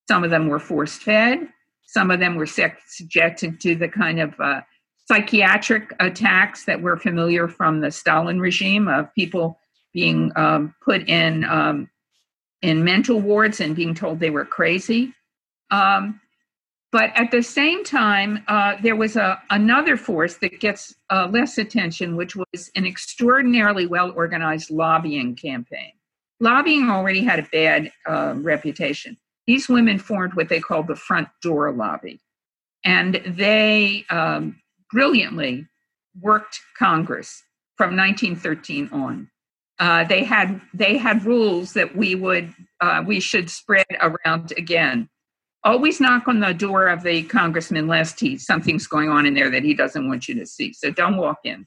Some 0.08 0.24
of 0.24 0.30
them 0.30 0.48
were 0.48 0.58
forced 0.58 1.02
fed. 1.02 1.48
Some 1.86 2.10
of 2.10 2.20
them 2.20 2.36
were 2.36 2.46
subjected 2.46 3.60
to 3.60 3.74
the 3.74 3.88
kind 3.88 4.20
of 4.20 4.38
uh, 4.40 4.60
psychiatric 5.06 5.92
attacks 5.98 6.64
that 6.64 6.80
were 6.80 6.96
familiar 6.96 7.48
from 7.48 7.80
the 7.80 7.90
Stalin 7.90 8.40
regime 8.40 8.88
of 8.88 9.12
people 9.14 9.58
being 9.92 10.30
um, 10.36 10.74
put 10.84 11.08
in 11.08 11.44
um, 11.44 11.90
in 12.62 12.84
mental 12.84 13.20
wards 13.20 13.60
and 13.60 13.74
being 13.74 13.94
told 13.94 14.20
they 14.20 14.30
were 14.30 14.44
crazy. 14.44 15.12
Um, 15.70 16.20
but 16.92 17.10
at 17.14 17.30
the 17.30 17.42
same 17.42 17.84
time, 17.84 18.42
uh, 18.48 18.76
there 18.82 18.96
was 18.96 19.14
a, 19.16 19.40
another 19.50 19.96
force 19.96 20.36
that 20.38 20.58
gets 20.58 20.94
uh, 21.10 21.28
less 21.30 21.56
attention, 21.56 22.16
which 22.16 22.34
was 22.34 22.70
an 22.74 22.84
extraordinarily 22.84 23.86
well 23.86 24.10
organized 24.16 24.70
lobbying 24.70 25.36
campaign. 25.36 25.92
Lobbying 26.40 26.90
already 26.90 27.22
had 27.22 27.38
a 27.38 27.48
bad 27.52 27.92
uh, 28.06 28.34
reputation. 28.36 29.16
These 29.46 29.68
women 29.68 29.98
formed 29.98 30.34
what 30.34 30.48
they 30.48 30.58
called 30.58 30.88
the 30.88 30.96
front 30.96 31.28
door 31.42 31.70
lobby. 31.70 32.20
And 32.84 33.20
they 33.26 34.04
um, 34.10 34.60
brilliantly 34.90 35.66
worked 36.20 36.60
Congress 36.78 37.42
from 37.76 37.96
1913 37.96 38.88
on. 38.92 39.30
Uh, 39.78 40.04
they 40.04 40.24
had 40.24 40.60
they 40.74 40.98
had 40.98 41.24
rules 41.24 41.72
that 41.74 41.96
we 41.96 42.14
would 42.14 42.52
uh, 42.80 43.02
we 43.06 43.20
should 43.20 43.48
spread 43.48 43.86
around 44.00 44.52
again 44.56 45.08
always 45.64 46.00
knock 46.00 46.26
on 46.28 46.40
the 46.40 46.54
door 46.54 46.88
of 46.88 47.02
the 47.02 47.22
congressman 47.24 47.86
lest 47.86 48.20
he 48.20 48.38
something's 48.38 48.86
going 48.86 49.08
on 49.08 49.26
in 49.26 49.34
there 49.34 49.50
that 49.50 49.62
he 49.62 49.74
doesn't 49.74 50.08
want 50.08 50.28
you 50.28 50.34
to 50.36 50.46
see. 50.46 50.72
So 50.72 50.90
don't 50.90 51.16
walk 51.16 51.40
in. 51.44 51.66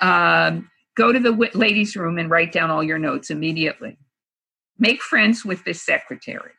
Um, 0.00 0.70
go 0.96 1.12
to 1.12 1.18
the 1.18 1.32
ladies' 1.54 1.96
room 1.96 2.18
and 2.18 2.30
write 2.30 2.52
down 2.52 2.70
all 2.70 2.82
your 2.82 2.98
notes 2.98 3.30
immediately. 3.30 3.96
Make 4.78 5.02
friends 5.02 5.44
with 5.44 5.64
the 5.64 5.74
secretary, 5.74 6.52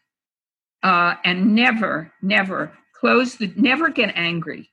uh, 0.82 1.16
and 1.26 1.54
never, 1.56 2.12
never 2.22 2.72
close 2.96 3.36
the. 3.36 3.52
Never 3.56 3.90
get 3.90 4.14
angry. 4.16 4.70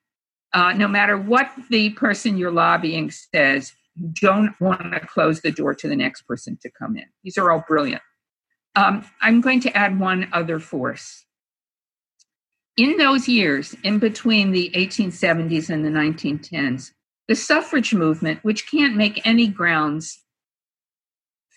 Uh, 0.53 0.73
no 0.73 0.89
matter 0.89 1.17
what 1.17 1.51
the 1.69 1.91
person 1.91 2.37
you're 2.37 2.51
lobbying 2.51 3.11
says, 3.11 3.73
you 3.95 4.13
don't 4.21 4.53
want 4.61 4.93
to 4.93 5.01
close 5.01 5.41
the 5.41 5.53
door 5.53 5.75
to 5.75 5.89
the 5.89 5.97
next 5.97 6.23
person 6.23 6.59
to 6.63 6.71
come 6.71 6.97
in. 6.97 7.05
These 7.23 7.39
are 7.39 7.51
all 7.51 7.65
brilliant. 7.69 8.03
Um, 8.75 9.05
I'm 9.21 9.41
going 9.41 9.61
to 9.61 9.77
add 9.77 9.99
one 9.99 10.29
other 10.33 10.59
force 10.59 11.25
in 12.77 12.97
those 12.97 13.29
years, 13.29 13.75
in 13.83 13.99
between 13.99 14.53
the 14.53 14.71
1870s 14.75 15.71
and 15.71 15.85
the 15.85 15.91
1910s, 15.91 16.93
the 17.29 17.35
suffrage 17.35 17.95
movement, 17.95 18.41
which 18.43 18.71
can't 18.71 18.97
make 18.97 19.25
any 19.27 19.47
grounds 19.47 20.19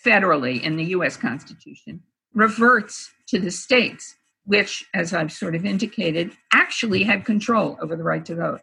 federally 0.04 0.62
in 0.62 0.76
the 0.76 0.84
US 0.86 1.16
Constitution, 1.16 2.02
reverts 2.34 3.10
to 3.28 3.38
the 3.38 3.50
states, 3.50 4.14
which, 4.44 4.84
as 4.92 5.14
I've 5.14 5.32
sort 5.32 5.54
of 5.54 5.64
indicated, 5.64 6.32
actually 6.52 7.04
had 7.04 7.24
control 7.24 7.78
over 7.80 7.96
the 7.96 8.02
right 8.02 8.24
to 8.26 8.34
vote. 8.34 8.60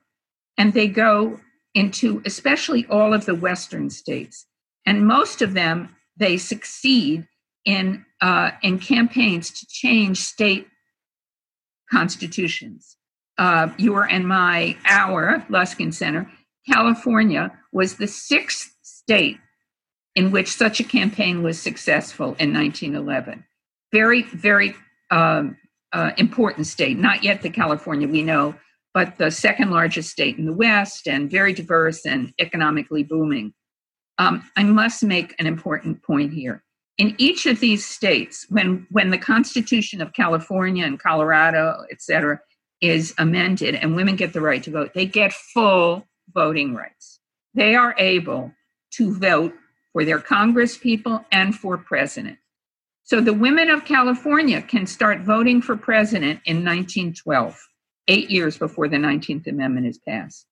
And 0.57 0.73
they 0.73 0.87
go 0.87 1.39
into 1.73 2.21
especially 2.25 2.85
all 2.89 3.13
of 3.13 3.25
the 3.25 3.35
Western 3.35 3.89
states. 3.89 4.45
And 4.85 5.07
most 5.07 5.41
of 5.41 5.53
them, 5.53 5.95
they 6.17 6.37
succeed 6.37 7.27
in, 7.65 8.05
uh, 8.21 8.51
in 8.61 8.79
campaigns 8.79 9.51
to 9.51 9.65
change 9.67 10.19
state 10.19 10.67
constitutions. 11.91 12.97
Uh, 13.37 13.69
your 13.77 14.03
and 14.03 14.27
my, 14.27 14.77
our 14.85 15.45
Luskin 15.49 15.93
Center, 15.93 16.29
California 16.71 17.51
was 17.71 17.95
the 17.95 18.07
sixth 18.07 18.75
state 18.81 19.37
in 20.15 20.31
which 20.31 20.49
such 20.49 20.79
a 20.79 20.83
campaign 20.83 21.41
was 21.41 21.59
successful 21.59 22.35
in 22.39 22.53
1911. 22.53 23.43
Very, 23.91 24.23
very 24.23 24.75
um, 25.09 25.57
uh, 25.93 26.11
important 26.17 26.67
state, 26.67 26.97
not 26.97 27.23
yet 27.23 27.41
the 27.41 27.49
California 27.49 28.07
we 28.07 28.21
know, 28.21 28.55
but 28.93 29.17
the 29.17 29.31
second 29.31 29.71
largest 29.71 30.09
state 30.09 30.37
in 30.37 30.45
the 30.45 30.53
West 30.53 31.07
and 31.07 31.31
very 31.31 31.53
diverse 31.53 32.05
and 32.05 32.33
economically 32.39 33.03
booming. 33.03 33.53
Um, 34.17 34.49
I 34.55 34.63
must 34.63 35.03
make 35.03 35.33
an 35.39 35.47
important 35.47 36.03
point 36.03 36.33
here 36.33 36.63
in 36.97 37.15
each 37.17 37.45
of 37.45 37.59
these 37.59 37.85
states, 37.85 38.45
when, 38.49 38.85
when 38.91 39.09
the 39.09 39.17
Constitution 39.17 40.01
of 40.01 40.13
California 40.13 40.85
and 40.85 40.99
Colorado, 40.99 41.83
et 41.91 42.01
cetera, 42.01 42.39
is 42.81 43.13
amended 43.17 43.75
and 43.75 43.95
women 43.95 44.15
get 44.15 44.33
the 44.33 44.41
right 44.41 44.63
to 44.63 44.71
vote, 44.71 44.91
they 44.93 45.05
get 45.05 45.33
full 45.33 46.07
voting 46.33 46.73
rights. 46.75 47.19
They 47.53 47.75
are 47.75 47.95
able 47.97 48.51
to 48.93 49.13
vote 49.13 49.53
for 49.93 50.05
their 50.05 50.19
Congress 50.19 50.77
people 50.77 51.25
and 51.31 51.55
for 51.55 51.77
president. 51.77 52.37
So 53.03 53.19
the 53.19 53.33
women 53.33 53.69
of 53.69 53.85
California 53.85 54.61
can 54.61 54.85
start 54.85 55.21
voting 55.21 55.61
for 55.61 55.75
president 55.75 56.39
in 56.45 56.57
1912, 56.57 57.59
eight 58.07 58.29
years 58.29 58.57
before 58.57 58.87
the 58.87 58.97
19th 58.97 59.47
Amendment 59.47 59.87
is 59.87 59.97
passed. 59.97 60.45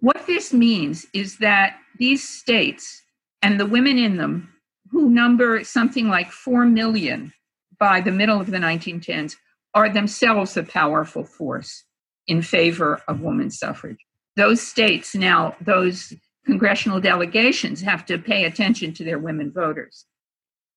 What 0.00 0.26
this 0.26 0.52
means 0.52 1.06
is 1.14 1.38
that 1.38 1.78
these 1.98 2.28
states 2.28 3.02
and 3.40 3.58
the 3.58 3.66
women 3.66 3.98
in 3.98 4.18
them 4.18 4.52
who 4.90 5.10
number 5.10 5.64
something 5.64 6.08
like 6.08 6.30
4 6.30 6.66
million 6.66 7.32
by 7.78 8.00
the 8.00 8.12
middle 8.12 8.40
of 8.40 8.50
the 8.50 8.58
1910s, 8.58 9.36
are 9.74 9.92
themselves 9.92 10.56
a 10.56 10.62
powerful 10.62 11.24
force 11.24 11.84
in 12.26 12.40
favor 12.42 13.02
of 13.06 13.20
women's 13.20 13.58
suffrage. 13.58 13.98
Those 14.36 14.60
states 14.60 15.14
now, 15.14 15.54
those 15.60 16.14
congressional 16.46 17.00
delegations 17.00 17.82
have 17.82 18.06
to 18.06 18.18
pay 18.18 18.44
attention 18.44 18.94
to 18.94 19.04
their 19.04 19.18
women 19.18 19.52
voters. 19.52 20.06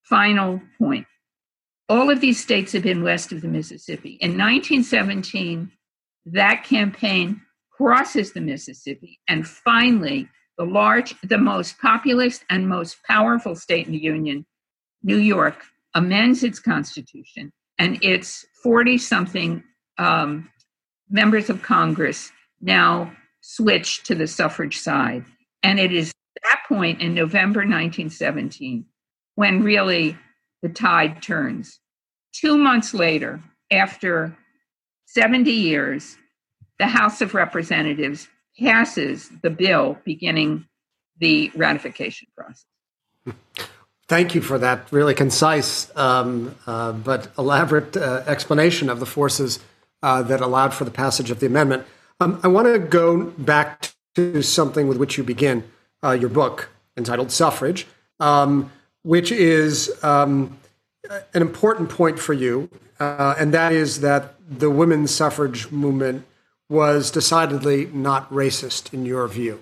Final 0.04 0.62
point. 0.78 1.08
All 1.88 2.10
of 2.10 2.22
these 2.22 2.42
states 2.42 2.74
have 2.74 2.84
been 2.84 3.04
west 3.04 3.32
of 3.32 3.42
the 3.42 3.48
Mississippi. 3.48 4.18
In 4.22 4.32
1917, 4.32 5.72
that 6.26 6.64
campaign 6.64 7.42
crosses 7.72 8.34
the 8.34 8.42
Mississippi 8.42 9.20
and 9.28 9.48
finally 9.48 10.28
the 10.60 10.66
large, 10.66 11.16
the 11.22 11.38
most 11.38 11.80
populous 11.80 12.44
and 12.50 12.68
most 12.68 13.02
powerful 13.08 13.56
state 13.56 13.88
in 13.88 13.94
the 13.94 13.98
Union, 13.98 14.46
New 15.02 15.18
York, 15.18 15.64
amends 15.96 16.44
its 16.44 16.60
constitution, 16.60 17.50
and 17.80 17.98
its 18.04 18.46
40 18.62 18.98
something 18.98 19.64
um, 19.98 20.50
members 21.10 21.50
of 21.50 21.62
Congress 21.62 22.32
now 22.60 23.10
switch 23.40 24.04
to 24.04 24.14
the 24.14 24.28
suffrage 24.28 24.78
side. 24.78 25.24
And 25.64 25.80
it 25.80 25.94
is 25.94 26.12
that 26.44 26.62
point 26.68 27.02
in 27.02 27.14
November 27.14 27.62
1917 27.62 28.86
when 29.36 29.64
really 29.64 30.18
the 30.62 30.70
tide 30.70 31.22
turns. 31.22 31.80
Two 32.34 32.58
months 32.58 32.94
later, 32.94 33.40
after 33.72 34.38
70 35.06 35.50
years, 35.50 36.18
the 36.80 36.88
House 36.88 37.22
of 37.22 37.34
Representatives 37.34 38.28
passes 38.60 39.30
the 39.42 39.50
bill 39.50 39.98
beginning 40.04 40.66
the 41.20 41.52
ratification 41.56 42.28
process. 42.36 42.66
Thank 44.08 44.34
you 44.34 44.42
for 44.42 44.58
that 44.58 44.92
really 44.92 45.14
concise 45.14 45.96
um, 45.96 46.56
uh, 46.66 46.94
but 46.94 47.32
elaborate 47.38 47.96
uh, 47.96 48.24
explanation 48.26 48.90
of 48.90 49.00
the 49.00 49.06
forces 49.06 49.60
uh, 50.02 50.24
that 50.24 50.42
allowed 50.42 50.74
for 50.74 50.84
the 50.84 50.92
passage 50.92 51.30
of 51.30 51.40
the 51.40 51.46
amendment. 51.46 51.86
Um, 52.20 52.40
I 52.42 52.48
want 52.48 52.68
to 52.68 52.80
go 52.80 53.26
back 53.26 53.94
to 54.16 54.42
something 54.42 54.88
with 54.88 54.98
which 54.98 55.18
you 55.18 55.24
begin 55.24 55.64
uh, 56.04 56.12
your 56.12 56.30
book 56.30 56.70
entitled 56.98 57.32
Suffrage, 57.32 57.86
um, 58.20 58.72
which 59.04 59.32
is 59.32 60.04
um, 60.04 60.58
an 61.34 61.42
important 61.42 61.90
point 61.90 62.18
for 62.18 62.34
you, 62.34 62.70
uh, 63.00 63.36
and 63.38 63.54
that 63.54 63.72
is 63.72 64.02
that 64.02 64.34
the 64.50 64.70
women's 64.70 65.14
suffrage 65.14 65.72
movement 65.72 66.26
was 66.70 67.12
decidedly 67.12 67.88
not 67.88 68.32
racist 68.32 68.94
in 68.94 69.06
your 69.06 69.28
view. 69.28 69.62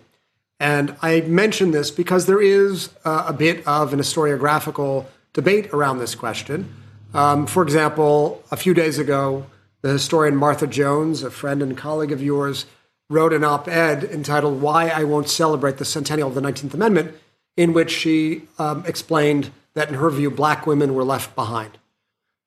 And 0.59 0.95
I 1.01 1.21
mention 1.21 1.71
this 1.71 1.89
because 1.91 2.25
there 2.25 2.41
is 2.41 2.89
uh, 3.05 3.25
a 3.27 3.33
bit 3.33 3.65
of 3.67 3.93
an 3.93 3.99
historiographical 3.99 5.05
debate 5.33 5.73
around 5.73 5.99
this 5.99 6.15
question. 6.15 6.73
Um, 7.13 7.47
for 7.47 7.63
example, 7.63 8.43
a 8.51 8.57
few 8.57 8.73
days 8.73 8.99
ago, 8.99 9.45
the 9.81 9.89
historian 9.89 10.35
Martha 10.35 10.67
Jones, 10.67 11.23
a 11.23 11.31
friend 11.31 11.61
and 11.61 11.77
colleague 11.77 12.11
of 12.11 12.21
yours, 12.21 12.65
wrote 13.09 13.31
an 13.31 13.43
op 13.43 13.67
ed 13.67 14.03
entitled 14.03 14.61
Why 14.61 14.89
I 14.89 15.03
Won't 15.03 15.29
Celebrate 15.29 15.77
the 15.77 15.85
Centennial 15.85 16.29
of 16.29 16.35
the 16.35 16.41
19th 16.41 16.73
Amendment, 16.73 17.15
in 17.55 17.73
which 17.73 17.91
she 17.91 18.43
um, 18.59 18.83
explained 18.85 19.51
that, 19.75 19.87
in 19.87 19.95
her 19.95 20.09
view, 20.09 20.29
black 20.29 20.67
women 20.67 20.93
were 20.93 21.03
left 21.03 21.35
behind. 21.35 21.77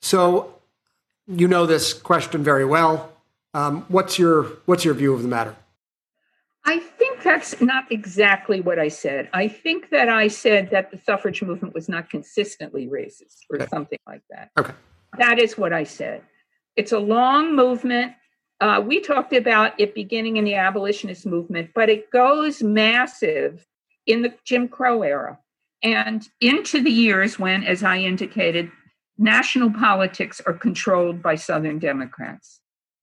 So, 0.03 0.55
you 1.27 1.47
know 1.47 1.65
this 1.65 1.95
question 1.95 2.43
very 2.43 2.65
well. 2.65 3.13
Um, 3.53 3.85
what's 3.89 4.19
your 4.19 4.45
what's 4.67 4.85
your 4.85 4.95
view 4.95 5.13
of 5.13 5.23
the 5.23 5.29
matter? 5.29 5.57
I 6.65 6.79
think 6.79 7.23
that's 7.23 7.61
not 7.61 7.91
exactly 7.91 8.61
what 8.61 8.79
I 8.79 8.89
said. 8.89 9.31
I 9.33 9.49
think 9.49 9.91
that 9.91 10.09
I 10.09 10.29
said 10.29 10.71
that 10.71 10.91
the 10.91 10.99
suffrage 10.99 11.43
movement 11.43 11.75
was 11.75 11.89
not 11.89 12.11
consistently 12.11 12.87
racist 12.87 13.39
or 13.51 13.57
okay. 13.57 13.67
something 13.69 13.99
like 14.07 14.23
that. 14.31 14.51
Okay. 14.59 14.75
That 15.19 15.39
is 15.39 15.57
what 15.57 15.73
I 15.73 15.85
said. 15.85 16.23
It's 16.77 16.93
a 16.93 16.99
long 16.99 17.57
movement. 17.57 18.13
Uh, 18.61 18.83
we 18.87 19.01
talked 19.01 19.33
about 19.33 19.73
it 19.81 19.95
beginning 19.95 20.37
in 20.37 20.45
the 20.45 20.55
abolitionist 20.55 21.25
movement, 21.25 21.71
but 21.75 21.89
it 21.89 22.11
goes 22.11 22.63
massive 22.63 23.67
in 24.07 24.21
the 24.23 24.35
Jim 24.45 24.69
Crow 24.69 25.03
era. 25.03 25.39
and 25.83 26.29
into 26.41 26.83
the 26.83 26.91
years 26.91 27.39
when, 27.39 27.65
as 27.65 27.83
I 27.83 27.99
indicated, 27.99 28.71
national 29.19 29.71
politics 29.73 30.41
are 30.47 30.53
controlled 30.53 31.23
by 31.23 31.37
Southern 31.37 31.79
Democrats. 31.79 32.60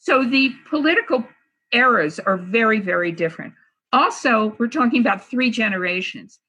So 0.08 0.24
the 0.24 0.56
political 0.70 1.28
eras 1.74 2.18
are 2.18 2.38
very, 2.38 2.80
very 2.80 3.12
different. 3.12 3.54
Also, 3.92 4.56
we're 4.58 4.70
talking 4.70 5.02
about 5.02 5.30
three 5.30 5.52
generations. 5.52 6.40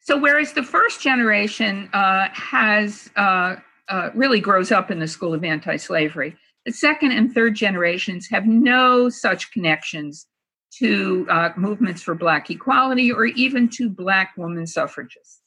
So, 0.00 0.18
whereas 0.18 0.52
the 0.52 0.62
first 0.62 1.00
generation 1.00 1.88
uh, 1.94 2.28
has 2.34 3.08
uh, 3.16 3.56
uh, 3.88 4.10
really 4.12 4.40
grows 4.40 4.72
up 4.72 4.90
in 4.90 4.98
the 4.98 5.08
school 5.08 5.32
of 5.32 5.42
anti 5.42 5.76
slavery, 5.76 6.36
the 6.66 6.72
second 6.72 7.12
and 7.12 7.32
third 7.32 7.54
generations 7.54 8.28
have 8.28 8.44
no 8.44 9.08
such 9.08 9.52
connections 9.52 10.26
to 10.74 11.26
uh, 11.30 11.48
movements 11.56 12.02
for 12.02 12.14
Black 12.14 12.50
equality 12.50 13.10
or 13.10 13.24
even 13.24 13.70
to 13.70 13.88
Black 13.88 14.34
women 14.36 14.66
suffragists. 14.66 15.40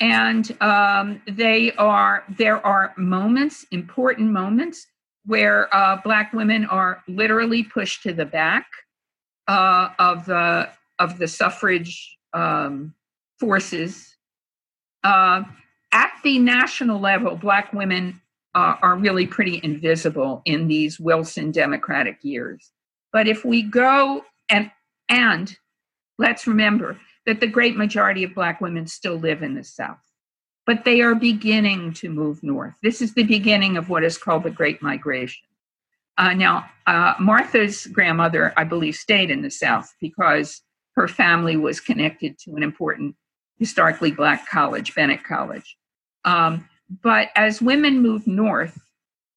And 0.00 0.60
um, 0.60 1.22
they 1.28 1.70
are 1.74 2.24
there 2.36 2.66
are 2.66 2.94
moments, 2.96 3.64
important 3.70 4.32
moments, 4.32 4.88
where 5.28 5.72
uh, 5.76 6.00
Black 6.02 6.32
women 6.32 6.64
are 6.64 7.02
literally 7.06 7.62
pushed 7.62 8.02
to 8.02 8.14
the 8.14 8.24
back 8.24 8.66
uh, 9.46 9.90
of 9.98 10.24
the 10.24 10.70
of 10.98 11.18
the 11.18 11.28
suffrage 11.28 12.16
um, 12.32 12.94
forces. 13.38 14.16
Uh, 15.04 15.42
at 15.92 16.10
the 16.24 16.38
national 16.38 16.98
level, 16.98 17.36
Black 17.36 17.74
women 17.74 18.22
uh, 18.54 18.76
are 18.80 18.96
really 18.96 19.26
pretty 19.26 19.60
invisible 19.62 20.40
in 20.46 20.66
these 20.66 20.98
Wilson 20.98 21.50
Democratic 21.50 22.18
years. 22.22 22.72
But 23.12 23.28
if 23.28 23.44
we 23.44 23.62
go 23.62 24.24
and 24.48 24.70
and 25.10 25.54
let's 26.18 26.46
remember 26.46 26.98
that 27.26 27.40
the 27.40 27.46
great 27.46 27.76
majority 27.76 28.24
of 28.24 28.34
Black 28.34 28.62
women 28.62 28.86
still 28.86 29.16
live 29.16 29.42
in 29.42 29.54
the 29.54 29.64
South, 29.64 29.98
but 30.68 30.84
they 30.84 31.00
are 31.00 31.14
beginning 31.14 31.94
to 31.94 32.10
move 32.10 32.42
north. 32.42 32.74
This 32.82 33.00
is 33.00 33.14
the 33.14 33.22
beginning 33.22 33.78
of 33.78 33.88
what 33.88 34.04
is 34.04 34.18
called 34.18 34.42
the 34.42 34.50
Great 34.50 34.82
Migration. 34.82 35.46
Uh, 36.18 36.34
now, 36.34 36.66
uh, 36.86 37.14
Martha's 37.18 37.86
grandmother, 37.86 38.52
I 38.54 38.64
believe, 38.64 38.94
stayed 38.94 39.30
in 39.30 39.40
the 39.40 39.50
South 39.50 39.90
because 39.98 40.60
her 40.94 41.08
family 41.08 41.56
was 41.56 41.80
connected 41.80 42.38
to 42.40 42.54
an 42.56 42.62
important 42.62 43.16
historically 43.58 44.10
Black 44.10 44.46
college, 44.46 44.94
Bennett 44.94 45.24
College. 45.24 45.78
Um, 46.26 46.68
but 47.02 47.30
as 47.34 47.62
women 47.62 48.02
move 48.02 48.26
north 48.26 48.78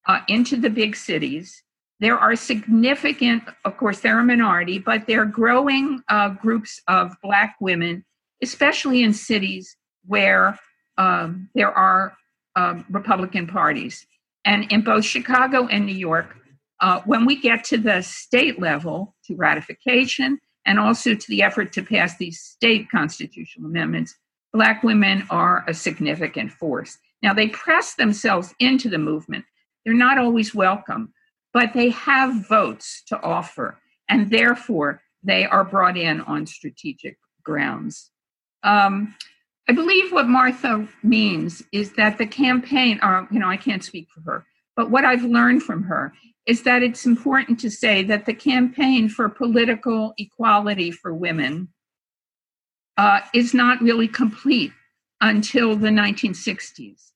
uh, 0.09 0.19
into 0.27 0.57
the 0.57 0.69
big 0.69 0.97
cities, 0.97 1.63
there 2.01 2.19
are 2.19 2.35
significant, 2.35 3.43
of 3.63 3.77
course, 3.77 4.01
they're 4.01 4.19
a 4.19 4.23
minority, 4.25 4.79
but 4.79 5.07
they're 5.07 5.23
growing 5.23 6.03
uh, 6.09 6.27
groups 6.27 6.81
of 6.89 7.15
Black 7.23 7.55
women, 7.61 8.03
especially 8.43 9.01
in 9.01 9.13
cities 9.13 9.77
where 10.05 10.59
um, 11.01 11.49
there 11.55 11.71
are 11.71 12.15
um, 12.55 12.85
Republican 12.89 13.47
parties. 13.47 14.05
And 14.45 14.71
in 14.71 14.81
both 14.81 15.05
Chicago 15.05 15.67
and 15.67 15.85
New 15.85 15.95
York, 16.11 16.35
uh, 16.79 17.01
when 17.05 17.25
we 17.25 17.35
get 17.39 17.63
to 17.65 17.77
the 17.77 18.01
state 18.01 18.59
level, 18.59 19.15
to 19.25 19.35
ratification, 19.35 20.39
and 20.65 20.79
also 20.79 21.15
to 21.15 21.27
the 21.27 21.41
effort 21.41 21.73
to 21.73 21.81
pass 21.83 22.17
these 22.17 22.39
state 22.39 22.89
constitutional 22.89 23.69
amendments, 23.69 24.15
Black 24.53 24.83
women 24.83 25.25
are 25.29 25.63
a 25.67 25.73
significant 25.73 26.51
force. 26.51 26.97
Now, 27.23 27.33
they 27.33 27.47
press 27.47 27.95
themselves 27.95 28.53
into 28.59 28.89
the 28.89 28.97
movement. 28.97 29.45
They're 29.85 29.93
not 29.93 30.17
always 30.17 30.53
welcome, 30.53 31.13
but 31.53 31.73
they 31.73 31.89
have 31.91 32.47
votes 32.47 33.03
to 33.07 33.21
offer, 33.21 33.77
and 34.09 34.29
therefore 34.29 35.01
they 35.23 35.45
are 35.45 35.63
brought 35.63 35.97
in 35.97 36.21
on 36.21 36.45
strategic 36.45 37.17
grounds. 37.43 38.11
Um, 38.63 39.15
I 39.69 39.73
believe 39.73 40.11
what 40.11 40.27
Martha 40.27 40.87
means 41.03 41.63
is 41.71 41.93
that 41.93 42.17
the 42.17 42.25
campaign, 42.25 42.99
or, 43.01 43.27
you 43.31 43.39
know, 43.39 43.49
I 43.49 43.57
can't 43.57 43.83
speak 43.83 44.07
for 44.09 44.21
her, 44.21 44.45
but 44.75 44.89
what 44.89 45.05
I've 45.05 45.23
learned 45.23 45.63
from 45.63 45.83
her 45.83 46.13
is 46.45 46.63
that 46.63 46.81
it's 46.81 47.05
important 47.05 47.59
to 47.59 47.69
say 47.69 48.03
that 48.03 48.25
the 48.25 48.33
campaign 48.33 49.07
for 49.07 49.29
political 49.29 50.13
equality 50.17 50.91
for 50.91 51.13
women 51.13 51.69
uh, 52.97 53.21
is 53.33 53.53
not 53.53 53.81
really 53.81 54.07
complete 54.07 54.71
until 55.21 55.75
the 55.75 55.89
1960s, 55.89 57.11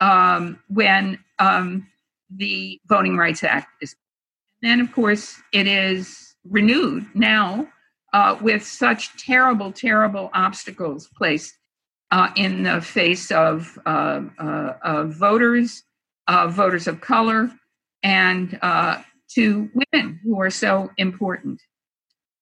um, 0.00 0.58
when 0.68 1.18
um, 1.38 1.86
the 2.30 2.80
Voting 2.86 3.16
Rights 3.16 3.44
Act 3.44 3.68
is. 3.82 3.94
Then, 4.62 4.80
of 4.80 4.92
course, 4.92 5.42
it 5.52 5.66
is 5.66 6.34
renewed 6.48 7.06
now 7.14 7.68
uh, 8.14 8.38
with 8.40 8.64
such 8.64 9.14
terrible, 9.18 9.72
terrible 9.72 10.30
obstacles 10.32 11.10
placed 11.16 11.54
uh, 12.10 12.30
in 12.36 12.62
the 12.62 12.80
face 12.80 13.30
of, 13.30 13.78
uh, 13.86 14.22
uh, 14.38 14.74
of 14.82 15.14
voters, 15.14 15.82
voters 16.28 16.86
of 16.86 17.00
color, 17.00 17.50
and 18.02 18.58
uh, 18.62 19.02
to 19.30 19.68
women 19.74 20.20
who 20.22 20.40
are 20.40 20.50
so 20.50 20.90
important. 20.96 21.60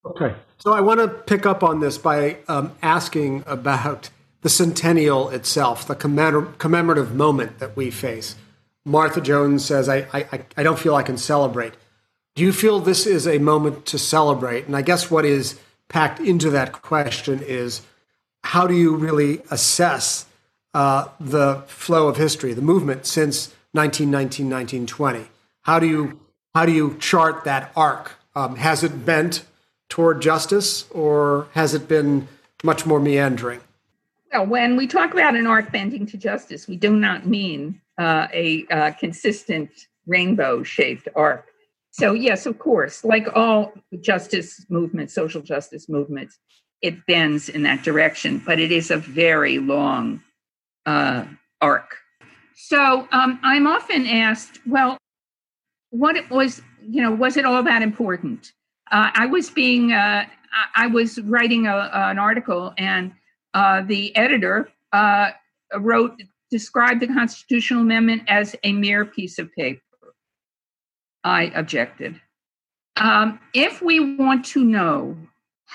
Okay. 0.05 0.35
So 0.59 0.73
I 0.73 0.81
want 0.81 1.01
to 1.01 1.09
pick 1.09 1.47
up 1.47 1.63
on 1.63 1.81
this 1.81 1.97
by 1.97 2.39
um, 2.49 2.73
asking 2.83 3.45
about 3.47 4.11
the 4.43 4.49
centennial 4.49 5.31
itself, 5.31 5.87
the 5.87 5.95
commemorative 5.95 7.15
moment 7.15 7.61
that 7.61 7.77
we 7.77 7.91
face. 7.91 8.35
Martha 8.85 9.21
Jones 9.21 9.65
says, 9.65 9.89
I, 9.89 10.07
I, 10.13 10.45
I 10.57 10.63
don't 10.65 10.79
feel 10.79 10.97
I 10.97 11.05
can 11.05 11.17
celebrate. 11.17 11.75
Do 12.35 12.43
you 12.43 12.53
feel 12.53 12.81
this 12.81 13.07
is 13.07 13.29
a 13.29 13.39
moment 13.39 13.87
to 13.87 13.99
celebrate? 13.99 14.67
And 14.67 14.77
I 14.77 14.83
guess 14.83 15.11
what 15.11 15.25
is 15.25 15.61
packed 15.89 16.19
into 16.19 16.51
that 16.51 16.73
question 16.73 17.41
is 17.41 17.83
how 18.45 18.67
do 18.67 18.75
you 18.75 18.95
really 18.97 19.43
assess 19.51 20.27
uh, 20.75 21.09
the 21.21 21.63
flow 21.67 22.09
of 22.09 22.17
history, 22.17 22.53
the 22.55 22.63
movement 22.63 23.07
since 23.07 23.49
1919, 23.73 24.51
1920? 24.51 25.29
How 25.63 25.79
do 25.79 25.87
you 25.87 26.19
how 26.55 26.67
do 26.67 26.73
you 26.73 26.97
chart 26.99 27.45
that 27.45 27.73
arc? 27.75 28.13
Um, 28.35 28.57
has 28.57 28.83
it 28.83 29.07
bent 29.07 29.45
toward 29.89 30.21
justice, 30.21 30.89
or 30.91 31.49
has 31.53 31.75
it 31.75 31.89
been 31.89 32.29
much 32.63 32.85
more 32.87 33.01
meandering? 33.01 33.61
Well, 34.33 34.47
when 34.47 34.77
we 34.77 34.87
talk 34.87 35.13
about 35.13 35.35
an 35.37 35.47
arc 35.47 35.71
bending 35.73 36.07
to 36.07 36.17
justice, 36.17 36.67
we 36.67 36.77
do 36.77 36.97
not 36.97 37.27
mean 37.27 37.81
uh, 37.99 38.29
a 38.33 38.67
uh, 38.71 38.91
consistent 38.93 39.71
rainbow-shaped 40.07 41.09
arc. 41.15 41.47
So, 41.91 42.15
yes, 42.15 42.47
of 42.47 42.59
course, 42.59 43.05
like 43.05 43.29
all 43.37 43.73
justice 44.01 44.65
movements, 44.71 45.13
social 45.13 45.43
justice 45.43 45.91
movements, 45.91 46.39
it 46.83 47.07
bends 47.07 47.49
in 47.49 47.63
that 47.63 47.83
direction, 47.83 48.43
but 48.45 48.59
it 48.59 48.73
is 48.73 48.91
a 48.91 48.97
very 48.97 49.59
long 49.59 50.21
uh, 50.85 51.25
arc. 51.61 51.97
So 52.57 53.09
um, 53.13 53.39
I'm 53.43 53.67
often 53.67 54.07
asked, 54.07 54.61
well, 54.67 54.99
what 55.91 56.17
it 56.17 56.29
was, 56.31 56.61
you 56.87 57.03
know, 57.03 57.13
was 57.13 57.37
it 57.37 57.45
all 57.45 57.63
that 57.63 57.83
important? 57.83 58.53
Uh, 58.91 59.11
I 59.15 59.27
was 59.27 59.51
being, 59.51 59.93
uh, 59.93 60.27
I 60.75 60.87
was 60.87 61.21
writing 61.21 61.67
a, 61.67 61.91
an 61.93 62.19
article, 62.19 62.75
and 62.79 63.13
uh, 63.55 63.83
the 63.83 64.15
editor 64.17 64.69
uh, 64.93 65.31
wrote, 65.79 66.21
described 66.51 67.01
the 67.01 67.07
constitutional 67.07 67.83
amendment 67.83 68.23
as 68.29 68.57
a 68.65 68.73
mere 68.73 69.05
piece 69.05 69.39
of 69.39 69.53
paper. 69.53 69.81
I 71.25 71.45
objected. 71.55 72.21
Um, 72.97 73.39
if 73.55 73.81
we 73.81 74.17
want 74.17 74.45
to 74.47 74.65
know 74.65 75.17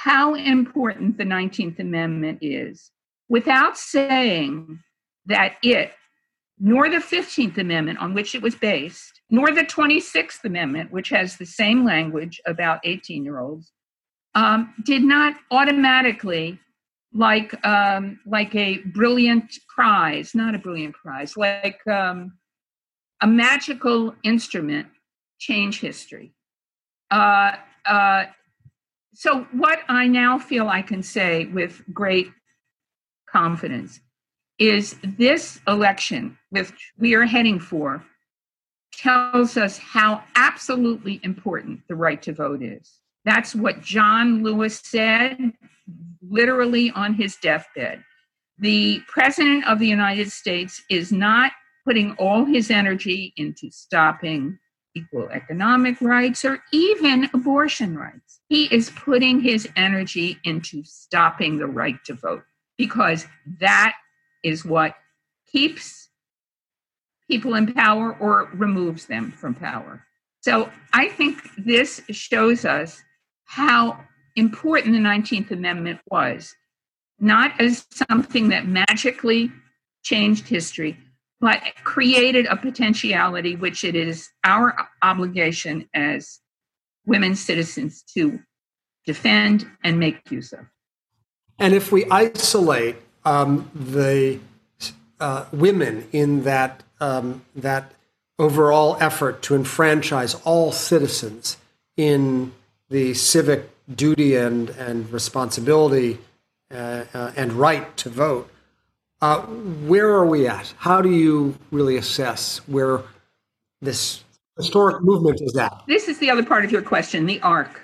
how 0.04 0.36
important 0.36 1.18
the 1.18 1.24
19th 1.24 1.80
Amendment 1.80 2.38
is 2.40 2.92
without 3.30 3.76
saying 3.76 4.80
that 5.26 5.54
it, 5.64 5.92
nor 6.60 6.88
the 6.88 6.98
15th 6.98 7.58
Amendment 7.58 7.98
on 7.98 8.14
which 8.14 8.36
it 8.36 8.42
was 8.44 8.54
based, 8.54 9.22
nor 9.32 9.52
the 9.52 9.64
26th 9.64 10.44
Amendment, 10.44 10.92
which 10.92 11.10
has 11.10 11.38
the 11.38 11.48
same 11.48 11.84
language 11.84 12.40
about 12.46 12.80
18 12.84 13.24
year 13.24 13.40
olds, 13.40 13.72
um, 14.36 14.72
did 14.86 15.02
not 15.02 15.34
automatically, 15.50 16.60
like, 17.12 17.66
um, 17.66 18.20
like 18.28 18.54
a 18.54 18.78
brilliant 18.94 19.52
prize, 19.68 20.36
not 20.36 20.54
a 20.54 20.60
brilliant 20.60 20.94
prize, 20.94 21.36
like 21.36 21.80
um, 21.88 22.38
a 23.22 23.26
magical 23.26 24.14
instrument, 24.24 24.90
change 25.40 25.80
history. 25.80 26.36
Uh, 27.10 27.54
uh, 27.88 28.26
so, 29.20 29.48
what 29.52 29.80
I 29.90 30.06
now 30.06 30.38
feel 30.38 30.68
I 30.68 30.84
can 30.84 31.02
say 31.02 31.46
with 31.46 31.82
great 31.92 32.28
confidence 33.28 34.00
is 34.60 34.96
this 35.02 35.60
election, 35.68 36.38
which 36.52 36.94
we 37.00 37.16
are 37.16 37.26
heading 37.26 37.60
for, 37.60 38.06
tells 38.94 39.58
us 39.58 39.80
how 39.80 40.24
absolutely 40.36 41.20
important 41.24 41.80
the 41.88 41.96
right 41.96 42.22
to 42.22 42.32
vote 42.32 42.62
is. 42.62 43.00
That's 43.26 43.56
what 43.56 43.82
John 43.82 44.44
Lewis 44.44 44.80
said, 44.84 45.52
literally 46.22 46.92
on 46.92 47.16
his 47.16 47.38
deathbed. 47.38 48.04
The 48.60 49.02
President 49.08 49.66
of 49.66 49.80
the 49.80 49.88
United 49.88 50.32
States 50.32 50.84
is 50.92 51.12
not 51.12 51.54
putting 51.86 52.12
all 52.20 52.46
his 52.46 52.70
energy 52.70 53.34
into 53.36 53.72
stopping 53.72 54.60
equal 54.98 55.30
economic 55.30 56.00
rights 56.02 56.44
or 56.44 56.64
even 56.72 57.30
abortion 57.34 57.98
rights. 57.98 58.42
He 58.50 58.66
is 58.74 58.90
putting 58.90 59.42
his 59.42 59.68
energy 59.76 60.38
into 60.44 60.84
stopping 60.84 61.58
the 61.58 61.68
right 61.68 62.04
to 62.06 62.14
vote. 62.14 62.44
because 62.78 63.26
that 63.60 63.96
is 64.44 64.64
what 64.64 64.96
keeps 65.52 66.10
people 67.30 67.56
in 67.56 67.74
power 67.74 68.16
or 68.20 68.50
removes 68.54 69.06
them 69.08 69.32
from 69.32 69.54
power. 69.54 70.04
So 70.42 70.70
I 70.94 71.10
think 71.10 71.42
this 71.58 72.02
shows 72.12 72.64
us 72.64 73.02
how 73.46 74.00
important 74.36 74.94
the 74.94 75.00
19th 75.00 75.52
Amendment 75.52 76.00
was, 76.10 76.56
not 77.20 77.60
as 77.60 77.86
something 77.90 78.50
that 78.50 78.68
magically 78.68 79.52
changed 80.04 80.48
history, 80.48 80.98
but 81.40 81.62
created 81.84 82.46
a 82.48 82.56
potentiality 82.56 83.56
which 83.56 83.84
it 83.84 83.96
is 83.96 84.30
our 84.44 84.76
obligation 85.02 85.88
as 85.94 86.40
women 87.06 87.36
citizens 87.36 88.04
to 88.14 88.40
defend 89.06 89.66
and 89.84 90.00
make 90.00 90.20
use 90.30 90.52
of. 90.54 90.66
And 91.60 91.74
if 91.74 91.92
we 91.92 92.06
isolate 92.12 92.98
um, 93.26 93.70
the 93.74 94.40
uh, 95.20 95.46
women 95.52 96.08
in 96.12 96.44
that 96.44 96.84
um, 97.00 97.42
that 97.56 97.94
overall 98.40 98.98
effort 99.00 99.42
to 99.44 99.56
enfranchise 99.56 100.36
all 100.44 100.72
citizens 100.72 101.58
in 101.96 102.52
the 102.90 103.14
civic 103.14 103.70
duty 103.94 104.36
and 104.36 104.70
and 104.72 105.12
responsibility 105.12 106.20
uh, 106.72 107.06
uh, 107.14 107.32
and 107.36 107.54
right 107.54 107.96
to 107.98 108.10
vote, 108.10 108.50
uh, 109.22 109.42
where 109.42 110.10
are 110.10 110.26
we 110.26 110.48
at? 110.48 110.74
How 110.78 111.02
do 111.02 111.10
you 111.10 111.58
really 111.72 111.98
assess 111.98 112.60
where 112.68 113.02
this 113.82 114.24
historic 114.58 115.04
movement 115.04 115.42
is 115.42 115.56
at? 115.58 115.74
This 115.88 116.08
is 116.08 116.20
the 116.20 116.30
other 116.30 116.44
part 116.44 116.66
of 116.66 116.72
your 116.72 116.82
question, 116.82 117.26
the 117.26 117.42
arc. 117.42 117.82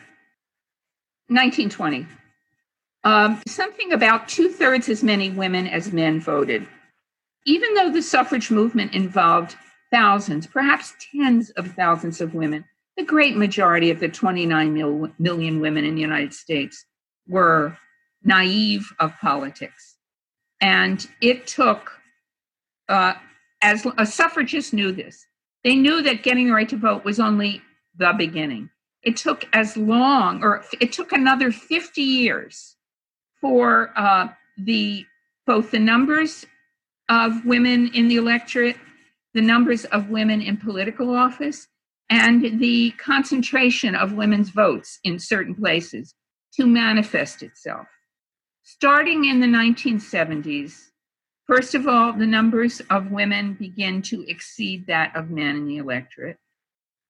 1920. 1.28 2.06
Um, 3.04 3.42
something 3.48 3.92
about 3.92 4.28
two 4.28 4.50
thirds 4.50 4.88
as 4.90 5.04
many 5.04 5.30
women 5.30 5.68
as 5.68 5.92
men 5.92 6.20
voted. 6.20 6.68
Even 7.46 7.74
though 7.74 7.92
the 7.92 8.02
suffrage 8.02 8.52
movement 8.52 8.94
involved 8.94 9.56
thousands, 9.92 10.48
perhaps 10.48 10.94
tens 11.12 11.50
of 11.52 11.74
thousands 11.74 12.22
of 12.22 12.34
women, 12.34 12.64
the 12.96 13.04
great 13.04 13.36
majority 13.36 13.90
of 13.90 14.00
the 14.00 14.08
29 14.08 14.74
mil- 14.74 15.12
million 15.18 15.60
women 15.60 15.84
in 15.84 15.96
the 15.96 16.02
United 16.02 16.34
States 16.34 16.86
were 17.28 17.78
naive 18.24 18.94
of 19.00 19.12
politics. 19.20 19.93
And 20.64 21.06
it 21.20 21.46
took, 21.46 21.92
uh, 22.88 23.16
as 23.62 23.86
a 23.98 24.06
suffragist 24.06 24.74
knew 24.74 24.94
this, 24.94 25.26
they 25.66 25.76
knew 25.76 26.02
that 26.02 26.24
getting 26.24 26.48
the 26.48 26.54
right 26.54 26.70
to 26.70 26.78
vote 26.78 27.04
was 27.04 27.20
only 27.20 27.62
the 27.98 28.14
beginning. 28.18 28.70
It 29.04 29.18
took 29.18 29.46
as 29.52 29.76
long, 29.76 30.42
or 30.42 30.64
it 30.80 30.94
took 30.94 31.12
another 31.12 31.52
50 31.52 32.02
years 32.02 32.78
for 33.42 33.92
uh, 33.98 34.30
the 34.58 35.06
both 35.46 35.72
the 35.72 35.80
numbers 35.80 36.46
of 37.10 37.46
women 37.46 37.92
in 37.94 38.08
the 38.08 38.16
electorate, 38.16 38.78
the 39.34 39.42
numbers 39.42 39.84
of 39.86 40.10
women 40.10 40.42
in 40.42 40.56
political 40.56 41.14
office, 41.14 41.68
and 42.10 42.62
the 42.62 42.92
concentration 42.92 43.96
of 43.96 44.14
women's 44.14 44.50
votes 44.50 45.00
in 45.04 45.20
certain 45.20 45.54
places 45.54 46.16
to 46.54 46.66
manifest 46.66 47.44
itself. 47.44 47.88
Starting 48.66 49.26
in 49.26 49.42
the 49.42 49.48
1970s, 49.48 50.92
first 51.46 51.76
of 51.76 51.86
all, 51.86 52.14
the 52.14 52.26
numbers 52.26 52.82
of 52.90 53.12
women 53.12 53.56
begin 53.56 54.02
to 54.02 54.26
exceed 54.30 54.88
that 54.88 55.14
of 55.18 55.30
men 55.30 55.58
in 55.58 55.68
the 55.68 55.78
electorate. 55.78 56.38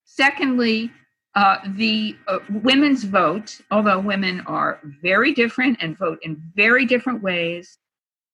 Secondly, 0.04 0.90
uh, 1.36 1.58
the 1.76 2.16
uh, 2.26 2.40
women's 2.50 3.04
vote, 3.04 3.60
although 3.70 4.00
women 4.00 4.40
are 4.48 4.80
very 5.00 5.32
different 5.32 5.78
and 5.80 5.96
vote 5.96 6.18
in 6.22 6.42
very 6.56 6.84
different 6.84 7.22
ways, 7.22 7.78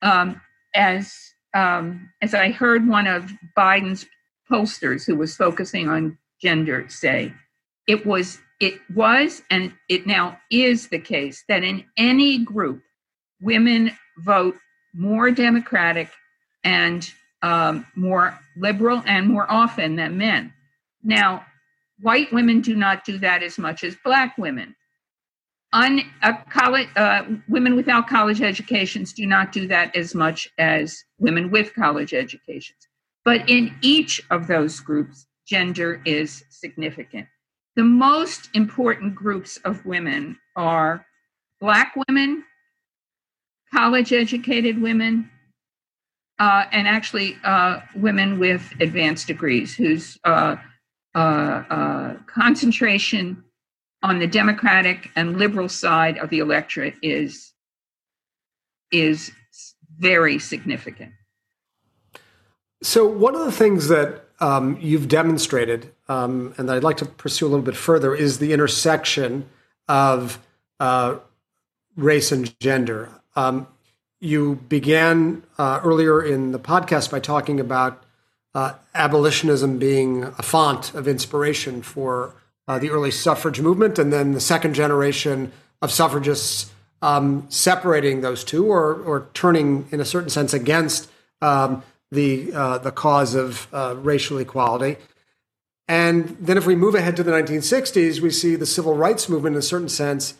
um, 0.01 0.41
as 0.75 1.15
um, 1.53 2.09
as 2.23 2.33
I 2.33 2.51
heard 2.51 2.89
one 2.89 3.07
of 3.07 3.31
Biden's 3.57 4.07
pollsters 4.51 5.05
who 5.05 5.17
was 5.17 5.37
focusing 5.37 5.89
on 5.89 6.17
gender 6.41 6.87
say, 6.89 7.35
it 7.87 8.07
was 8.07 8.39
it 8.61 8.81
was 8.95 9.43
and 9.51 9.75
it 9.91 10.07
now 10.07 10.39
is 10.51 10.89
the 10.89 10.99
case 10.99 11.45
that 11.49 11.65
in 11.65 11.85
any 11.97 12.39
group 12.39 12.83
women 13.41 13.93
vote 14.19 14.57
more 14.95 15.31
Democratic 15.31 16.11
and 16.65 17.11
um, 17.43 17.87
more 17.95 18.39
liberal 18.57 19.03
and 19.07 19.27
more 19.27 19.51
often 19.51 19.97
than 19.97 20.19
men. 20.19 20.53
Now, 21.03 21.47
white 22.01 22.33
women 22.33 22.61
do 22.61 22.77
not 22.77 23.05
do 23.05 23.19
that 23.19 23.43
as 23.43 23.59
much 23.59 23.85
as 23.85 23.97
black 24.05 24.37
women. 24.37 24.75
Un, 25.73 26.01
college, 26.51 26.89
uh, 26.97 27.25
women 27.49 27.77
without 27.77 28.09
college 28.09 28.43
educations 28.43 29.13
do 29.13 29.25
not 29.25 29.53
do 29.53 29.69
that 29.69 29.95
as 29.95 30.15
much 30.15 30.49
as 30.59 31.05
women 31.19 31.51
with 31.51 31.75
college 31.75 32.13
educations. 32.13 32.89
But 33.25 33.49
in 33.49 33.75
each 33.81 34.21
of 34.31 34.47
those 34.49 34.81
groups, 34.81 35.27
gender 35.47 36.03
is 36.05 36.45
significant. 36.49 37.29
The 37.77 37.85
most 37.85 38.51
important 38.55 39.15
groups 39.15 39.59
of 39.59 39.87
women 39.87 40.39
are 40.57 41.07
Black 41.61 41.95
women, 42.09 42.45
college 43.73 44.13
educated 44.13 44.81
women, 44.81 45.31
uh, 46.39 46.65
and 46.73 46.89
actually 46.89 47.37
uh, 47.45 47.81
women 47.95 48.39
with 48.39 48.73
advanced 48.81 49.27
degrees 49.27 49.75
whose 49.75 50.19
uh, 50.25 50.57
uh, 51.15 51.19
uh, 51.19 52.15
concentration 52.27 53.45
on 54.03 54.19
the 54.19 54.27
Democratic 54.27 55.11
and 55.17 55.39
liberal 55.39 55.69
side 55.69 56.19
of 56.19 56.31
the 56.31 56.39
electorate 56.39 56.95
is 57.03 57.53
is 58.91 59.33
very 59.99 60.39
significant. 60.39 61.13
So 62.83 63.07
one 63.07 63.35
of 63.35 63.45
the 63.45 63.53
things 63.53 63.89
that 63.89 64.25
um, 64.41 64.79
you've 64.81 65.07
demonstrated, 65.07 65.93
um, 66.09 66.55
and 66.57 66.69
that 66.69 66.77
I'd 66.77 66.83
like 66.83 66.97
to 66.99 67.05
pursue 67.05 67.47
a 67.47 67.49
little 67.49 67.65
bit 67.65 67.77
further, 67.77 68.15
is 68.15 68.39
the 68.39 68.53
intersection 68.53 69.49
of 69.87 70.39
uh, 70.81 71.17
race 71.97 72.33
and 72.33 72.59
gender. 72.59 73.20
Um, 73.37 73.67
you 74.21 74.57
began 74.69 75.43
uh, 75.59 75.81
earlier 75.83 76.23
in 76.23 76.53
the 76.53 76.59
podcast 76.59 77.11
by 77.11 77.21
talking 77.21 77.59
about 77.59 78.03
uh, 78.55 78.75
abolitionism 78.95 79.79
being 79.79 80.25
a 80.25 80.43
font 80.43 80.95
of 80.95 81.09
inspiration 81.09 81.83
for 81.83 82.35
uh, 82.69 82.79
the 82.79 82.91
early 82.91 83.11
suffrage 83.11 83.61
movement, 83.61 83.99
and 83.99 84.13
then 84.13 84.33
the 84.33 84.41
second 84.41 84.75
generation 84.75 85.53
of 85.81 85.91
suffragists 85.91 86.71
um, 87.03 87.47
separating 87.49 88.21
those 88.21 88.45
two, 88.45 88.67
or 88.67 88.95
or 89.03 89.29
turning 89.33 89.87
in 89.91 90.01
a 90.01 90.05
certain 90.05 90.29
sense 90.29 90.53
against 90.53 91.11
um, 91.41 91.83
the 92.11 92.53
uh, 92.53 92.79
the 92.79 92.93
cause 92.93 93.35
of 93.35 93.67
uh, 93.73 93.95
racial 93.99 94.39
equality. 94.39 94.97
And 95.89 96.37
then, 96.41 96.57
if 96.57 96.67
we 96.67 96.77
move 96.77 96.95
ahead 96.95 97.17
to 97.17 97.23
the 97.23 97.33
1960s, 97.33 98.21
we 98.21 98.31
see 98.31 98.55
the 98.55 98.67
civil 98.67 98.95
rights 98.95 99.29
movement, 99.29 99.55
in 99.57 99.59
a 99.59 99.63
certain 99.63 99.89
sense, 99.89 100.35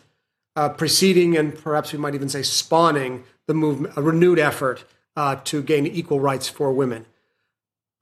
uh, 0.55 0.69
preceding 0.69 1.37
and 1.37 1.55
perhaps 1.55 1.93
we 1.93 1.99
might 1.99 2.15
even 2.15 2.29
say 2.29 2.41
spawning 2.41 3.23
the 3.47 3.53
movement, 3.53 3.93
a 3.97 4.01
renewed 4.01 4.39
effort 4.39 4.83
uh, 5.15 5.35
to 5.43 5.61
gain 5.61 5.85
equal 5.85 6.19
rights 6.19 6.47
for 6.47 6.71
women. 6.71 7.05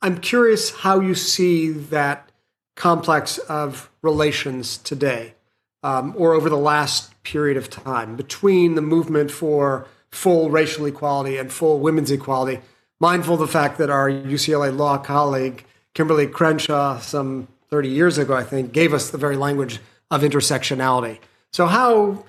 I'm 0.02 0.20
curious 0.20 0.72
how 0.72 1.00
you 1.00 1.16
see 1.16 1.70
that 1.70 2.32
complex 2.76 3.38
of 3.38 3.90
relations 4.02 4.78
today, 4.78 5.34
um, 5.84 6.14
or 6.18 6.34
over 6.34 6.50
the 6.50 6.58
last 6.58 7.22
period 7.24 7.58
of 7.58 7.70
time, 7.70 8.16
between 8.16 8.76
the 8.76 8.82
movement 8.82 9.32
for 9.32 9.86
full 10.10 10.50
racial 10.50 10.86
equality 10.86 11.38
and 11.38 11.52
full 11.52 11.80
women's 11.80 12.10
equality, 12.10 12.62
mindful 13.00 13.34
of 13.36 13.40
the 13.42 13.48
fact 13.48 13.78
that 13.78 13.90
our 13.90 14.10
UCLA 14.10 14.76
law 14.76 14.98
colleague, 14.98 15.66
Kimberly 15.94 16.28
Crenshaw, 16.28 17.00
some 17.00 17.48
30 17.70 17.90
years 17.90 18.18
ago, 18.18 18.34
I 18.34 18.44
think, 18.44 18.72
gave 18.72 18.94
us 18.94 19.10
the 19.10 19.18
very 19.18 19.36
language 19.36 19.80
of 20.10 20.22
intersectionality. 20.22 21.20
So, 21.52 21.68
how, 21.68 22.24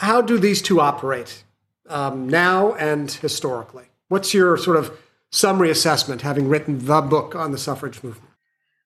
how 0.00 0.22
do 0.22 0.38
these 0.38 0.62
two 0.62 0.80
operate 0.80 1.44
um, 1.90 2.26
now 2.26 2.72
and 2.74 3.10
historically? 3.10 3.84
What's 4.08 4.32
your 4.32 4.56
sort 4.56 4.78
of 4.78 4.98
summary 5.30 5.70
assessment, 5.70 6.22
having 6.22 6.48
written 6.48 6.86
the 6.86 7.02
book 7.02 7.34
on 7.34 7.52
the 7.52 7.58
suffrage 7.58 8.02
movement? 8.02 8.32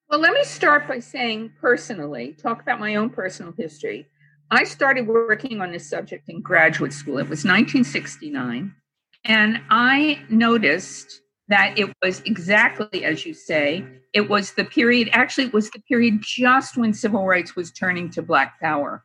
Well, 0.09 0.19
let 0.19 0.33
me 0.33 0.43
start 0.43 0.89
by 0.89 0.99
saying 0.99 1.53
personally, 1.61 2.33
talk 2.33 2.61
about 2.61 2.81
my 2.81 2.95
own 2.95 3.09
personal 3.09 3.53
history. 3.57 4.07
I 4.51 4.65
started 4.65 5.07
working 5.07 5.61
on 5.61 5.71
this 5.71 5.89
subject 5.89 6.27
in 6.27 6.41
graduate 6.41 6.91
school. 6.91 7.17
It 7.17 7.29
was 7.29 7.45
1969. 7.45 8.75
And 9.23 9.61
I 9.69 10.21
noticed 10.29 11.21
that 11.47 11.79
it 11.79 11.93
was 12.03 12.21
exactly 12.25 13.05
as 13.05 13.25
you 13.25 13.33
say, 13.33 13.85
it 14.11 14.29
was 14.29 14.51
the 14.51 14.65
period, 14.65 15.07
actually, 15.13 15.45
it 15.45 15.53
was 15.53 15.69
the 15.71 15.81
period 15.87 16.19
just 16.21 16.75
when 16.75 16.93
civil 16.93 17.25
rights 17.25 17.55
was 17.55 17.71
turning 17.71 18.09
to 18.11 18.21
Black 18.21 18.59
power. 18.59 19.04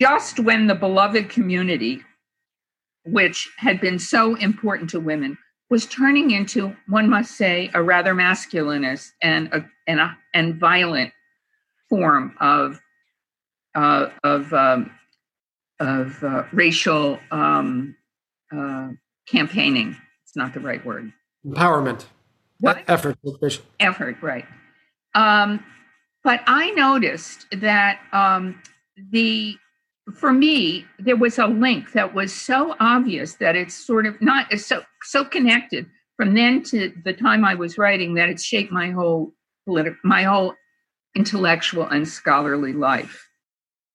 Just 0.00 0.40
when 0.40 0.66
the 0.66 0.74
beloved 0.74 1.30
community, 1.30 2.02
which 3.04 3.48
had 3.56 3.80
been 3.80 3.98
so 3.98 4.34
important 4.34 4.90
to 4.90 5.00
women, 5.00 5.38
was 5.70 5.86
turning 5.86 6.30
into, 6.30 6.76
one 6.88 7.08
must 7.08 7.36
say, 7.36 7.70
a 7.74 7.82
rather 7.82 8.14
masculinist 8.14 9.08
and 9.22 9.48
a, 9.52 9.66
and, 9.86 10.00
a, 10.00 10.16
and 10.34 10.60
violent 10.60 11.12
form 11.88 12.34
of 12.40 12.80
uh, 13.74 14.08
of 14.24 14.52
um, 14.54 14.90
of 15.80 16.22
uh, 16.24 16.44
racial 16.52 17.18
um, 17.30 17.94
uh, 18.54 18.88
campaigning. 19.28 19.96
It's 20.24 20.36
not 20.36 20.54
the 20.54 20.60
right 20.60 20.84
word. 20.84 21.12
Empowerment. 21.46 22.06
What? 22.60 22.82
Effort. 22.88 23.18
Effort, 23.80 24.16
right. 24.22 24.46
Um, 25.14 25.62
but 26.24 26.40
I 26.46 26.70
noticed 26.70 27.46
that 27.52 28.00
um, 28.12 28.60
the 29.10 29.56
for 30.14 30.32
me 30.32 30.86
there 30.98 31.16
was 31.16 31.38
a 31.38 31.46
link 31.46 31.92
that 31.92 32.14
was 32.14 32.32
so 32.32 32.76
obvious 32.78 33.34
that 33.34 33.56
it's 33.56 33.74
sort 33.74 34.06
of 34.06 34.20
not 34.20 34.50
so 34.58 34.82
so 35.02 35.24
connected 35.24 35.86
from 36.16 36.34
then 36.34 36.62
to 36.62 36.92
the 37.04 37.12
time 37.12 37.44
I 37.44 37.54
was 37.54 37.78
writing 37.78 38.14
that 38.14 38.28
it 38.28 38.40
shaped 38.40 38.72
my 38.72 38.90
whole 38.90 39.32
political 39.66 39.98
my 40.04 40.22
whole 40.22 40.54
intellectual 41.14 41.86
and 41.86 42.06
scholarly 42.06 42.72
life. 42.72 43.26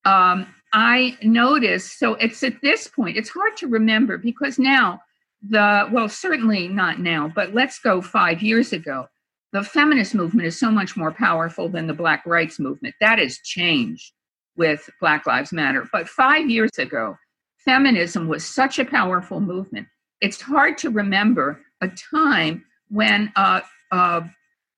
Um, 0.05 0.47
I 0.73 1.17
noticed 1.21 1.99
so 1.99 2.15
it's 2.15 2.43
at 2.43 2.61
this 2.61 2.87
point 2.87 3.17
it's 3.17 3.29
hard 3.29 3.55
to 3.57 3.67
remember 3.67 4.17
because 4.17 4.57
now 4.59 5.01
the 5.47 5.87
well 5.91 6.09
certainly 6.09 6.67
not 6.67 6.99
now 6.99 7.31
but 7.33 7.53
let's 7.53 7.79
go 7.79 8.01
five 8.01 8.41
years 8.41 8.73
ago 8.73 9.07
the 9.53 9.63
feminist 9.63 10.15
movement 10.15 10.47
is 10.47 10.57
so 10.57 10.71
much 10.71 10.95
more 10.95 11.11
powerful 11.11 11.67
than 11.67 11.87
the 11.87 11.93
black 11.93 12.25
rights 12.25 12.57
movement 12.59 12.95
that 13.01 13.19
has 13.19 13.39
changed 13.39 14.13
with 14.57 14.89
black 14.99 15.25
lives 15.25 15.51
matter 15.51 15.87
but 15.91 16.07
five 16.07 16.49
years 16.49 16.77
ago 16.77 17.17
feminism 17.57 18.27
was 18.27 18.45
such 18.45 18.79
a 18.79 18.85
powerful 18.85 19.39
movement 19.39 19.87
it's 20.21 20.41
hard 20.41 20.77
to 20.77 20.89
remember 20.89 21.61
a 21.81 21.89
time 21.89 22.63
when 22.89 23.31
uh, 23.35 23.61
uh, 23.91 24.21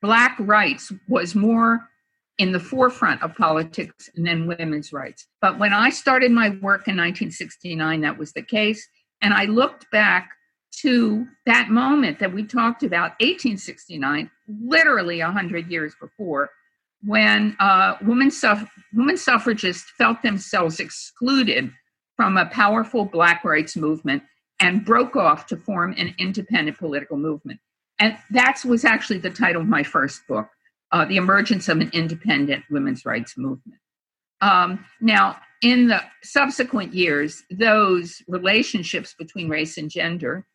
black 0.02 0.36
rights 0.40 0.92
was 1.08 1.36
more 1.36 1.82
in 2.38 2.52
the 2.52 2.60
forefront 2.60 3.22
of 3.22 3.36
politics 3.36 4.10
than 4.16 4.48
women's 4.48 4.92
rights. 4.92 5.28
But 5.42 5.60
when 5.60 5.74
I 5.74 5.90
started 5.90 6.32
my 6.32 6.50
work 6.50 6.88
in 6.88 6.98
1969, 6.98 8.02
that 8.02 8.18
was 8.18 8.34
the 8.34 8.42
case. 8.42 8.88
And 9.22 9.34
I 9.34 9.46
looked 9.46 9.90
back 9.92 10.32
to 10.82 11.28
that 11.46 11.70
moment 11.70 12.20
that 12.20 12.34
we 12.34 12.44
talked 12.44 12.82
about, 12.82 13.12
1869, 13.20 14.32
literally 14.48 15.20
100 15.20 15.70
years 15.70 15.94
before, 16.02 16.50
when 17.06 17.56
uh, 17.60 17.96
women, 18.02 18.32
suff- 18.32 18.72
women 18.94 19.18
suffragists 19.18 19.92
felt 19.98 20.22
themselves 20.22 20.80
excluded 20.80 21.72
from 22.16 22.38
a 22.38 22.46
powerful 22.48 23.06
Black 23.06 23.44
rights 23.44 23.76
movement 23.76 24.24
and 24.60 24.86
broke 24.86 25.16
off 25.16 25.48
to 25.48 25.58
form 25.58 25.94
an 25.98 26.16
independent 26.18 26.78
political 26.78 27.18
movement. 27.18 27.60
And 28.00 28.18
that 28.32 28.62
was 28.66 28.86
actually 28.86 29.20
the 29.20 29.30
title 29.30 29.62
of 29.62 29.68
my 29.68 29.84
first 29.84 30.22
book, 30.28 30.48
uh, 30.92 31.06
The 31.06 31.18
Emergence 31.18 31.68
of 31.68 31.80
an 31.80 31.90
Independent 31.94 32.64
Women's 32.70 33.06
Rights 33.06 33.38
Movement. 33.38 33.80
Um, 34.42 34.86
now, 35.00 35.38
in 35.62 35.88
the 35.88 36.02
subsequent 36.24 36.94
years, 36.94 37.44
those 37.50 38.22
relationships 38.28 39.16
between 39.18 39.50
race 39.50 39.78
and 39.78 39.90
gender 39.90 40.46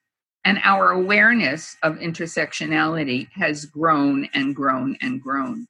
and 0.44 0.58
our 0.62 0.90
awareness 0.90 1.76
of 1.82 1.96
intersectionality 1.96 3.28
has 3.32 3.64
grown 3.64 4.28
and 4.34 4.54
grown 4.54 4.96
and 5.00 5.20
grown. 5.20 5.66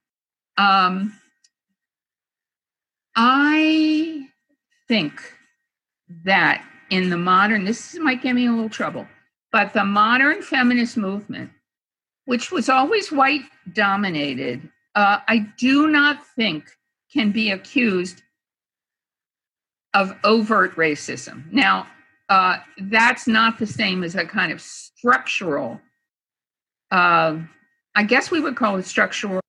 Um, 0.59 1.15
I 3.17 4.29
think 4.89 5.21
that 6.25 6.65
in 6.91 7.11
the 7.11 7.17
modern, 7.17 7.65
this 7.65 7.97
might 7.99 8.23
get 8.23 8.35
me 8.35 8.47
a 8.47 8.51
little 8.51 8.69
trouble, 8.69 9.07
but 9.53 9.73
the 9.73 9.85
modern 9.85 10.43
feminist 10.43 10.97
movement, 10.97 11.51
which 12.25 12.51
was 12.51 12.69
always 12.69 13.13
white 13.13 13.43
dominated, 13.73 14.69
uh, 14.95 15.21
I 15.29 15.47
do 15.59 15.89
not 15.89 16.27
think 16.35 16.65
can 17.13 17.31
be 17.31 17.51
accused 17.51 18.23
of 19.95 20.15
overt 20.25 20.75
racism. 20.77 21.51
Now, 21.53 21.87
uh, 22.29 22.59
that's 22.83 23.27
not 23.27 23.59
the 23.59 23.67
same 23.67 24.03
as 24.05 24.15
a 24.15 24.25
kind 24.25 24.53
of 24.53 24.61
structural, 24.61 25.81
uh, 26.91 27.39
I 27.95 28.03
guess 28.05 28.31
we 28.31 28.41
would 28.41 28.57
call 28.57 28.77
it 28.77 28.85
structural, 28.85 29.41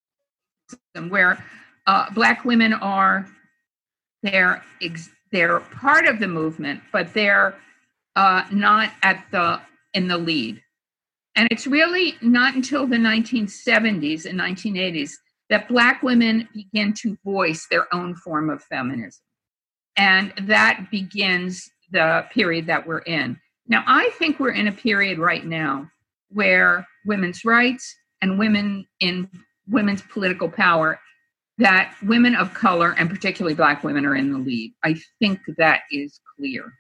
where 1.10 1.44
uh, 1.88 2.10
Black 2.12 2.46
women 2.46 2.74
are, 2.74 3.28
they're 4.24 4.64
ex- 4.82 5.10
they're 5.32 5.60
part 5.60 6.06
of 6.06 6.20
the 6.20 6.28
movement, 6.28 6.82
but 6.92 7.14
they're 7.14 7.56
uh, 8.16 8.44
not 8.52 8.92
at 9.04 9.26
the 9.32 9.62
in 9.94 10.08
the 10.08 10.18
lead. 10.18 10.62
And 11.36 11.48
it's 11.52 11.68
really 11.68 12.16
not 12.22 12.56
until 12.56 12.86
the 12.86 12.98
1970s 12.98 14.26
and 14.26 14.40
1980s 14.40 15.12
that 15.50 15.68
Black 15.68 16.04
women 16.04 16.48
begin 16.54 16.94
to 17.02 17.18
voice 17.24 17.68
their 17.70 17.94
own 17.94 18.16
form 18.16 18.50
of 18.50 18.62
feminism. 18.64 19.22
And 19.98 20.34
that 20.44 20.88
begins 20.92 21.70
the 21.92 22.26
period 22.32 22.68
that 22.68 22.86
we're 22.86 23.00
in. 23.00 23.40
Now, 23.68 23.84
I 23.88 24.10
think 24.18 24.40
we're 24.40 24.52
in 24.52 24.68
a 24.68 24.72
period 24.72 25.18
right 25.18 25.46
now 25.46 25.90
where 26.30 26.86
women's 27.06 27.44
rights 27.44 27.96
and 28.22 28.38
women 28.38 28.86
in 29.00 29.30
women's 29.70 30.02
political 30.02 30.50
power 30.50 31.00
that 31.60 31.94
women 32.02 32.36
of 32.36 32.54
color 32.54 32.96
and 32.98 33.10
particularly 33.10 33.54
black 33.54 33.84
women 33.84 34.06
are 34.06 34.16
in 34.16 34.32
the 34.32 34.40
lead. 34.40 34.74
I 34.84 34.96
think 35.20 35.42
that 35.58 35.82
is 35.92 36.20
clear. 36.38 36.74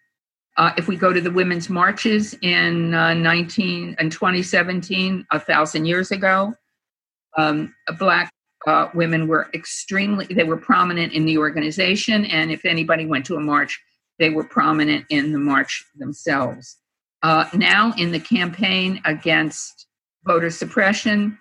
Uh, 0.57 0.71
if 0.77 0.87
we 0.87 0.95
go 0.95 1.13
to 1.13 1.21
the 1.21 1.31
women's 1.31 1.69
marches 1.69 2.33
in 2.41 2.93
uh, 2.93 3.13
19 3.13 3.95
and 3.99 4.11
2017, 4.11 5.25
a 5.31 5.39
thousand 5.39 5.85
years 5.85 6.11
ago, 6.11 6.53
um, 7.37 7.73
black 7.97 8.31
uh, 8.67 8.89
women 8.93 9.27
were 9.27 9.49
extremely 9.53 10.25
they 10.25 10.43
were 10.43 10.57
prominent 10.57 11.13
in 11.13 11.25
the 11.25 11.37
organization, 11.37 12.25
and 12.25 12.51
if 12.51 12.65
anybody 12.65 13.05
went 13.05 13.25
to 13.25 13.35
a 13.35 13.39
march, 13.39 13.79
they 14.17 14.29
were 14.29 14.43
prominent 14.43 15.05
in 15.09 15.31
the 15.31 15.39
march 15.39 15.85
themselves. 15.97 16.77
Uh, 17.23 17.45
now, 17.53 17.93
in 17.97 18.11
the 18.11 18.19
campaign 18.19 19.01
against 19.05 19.87
voter 20.25 20.49
suppression, 20.49 21.37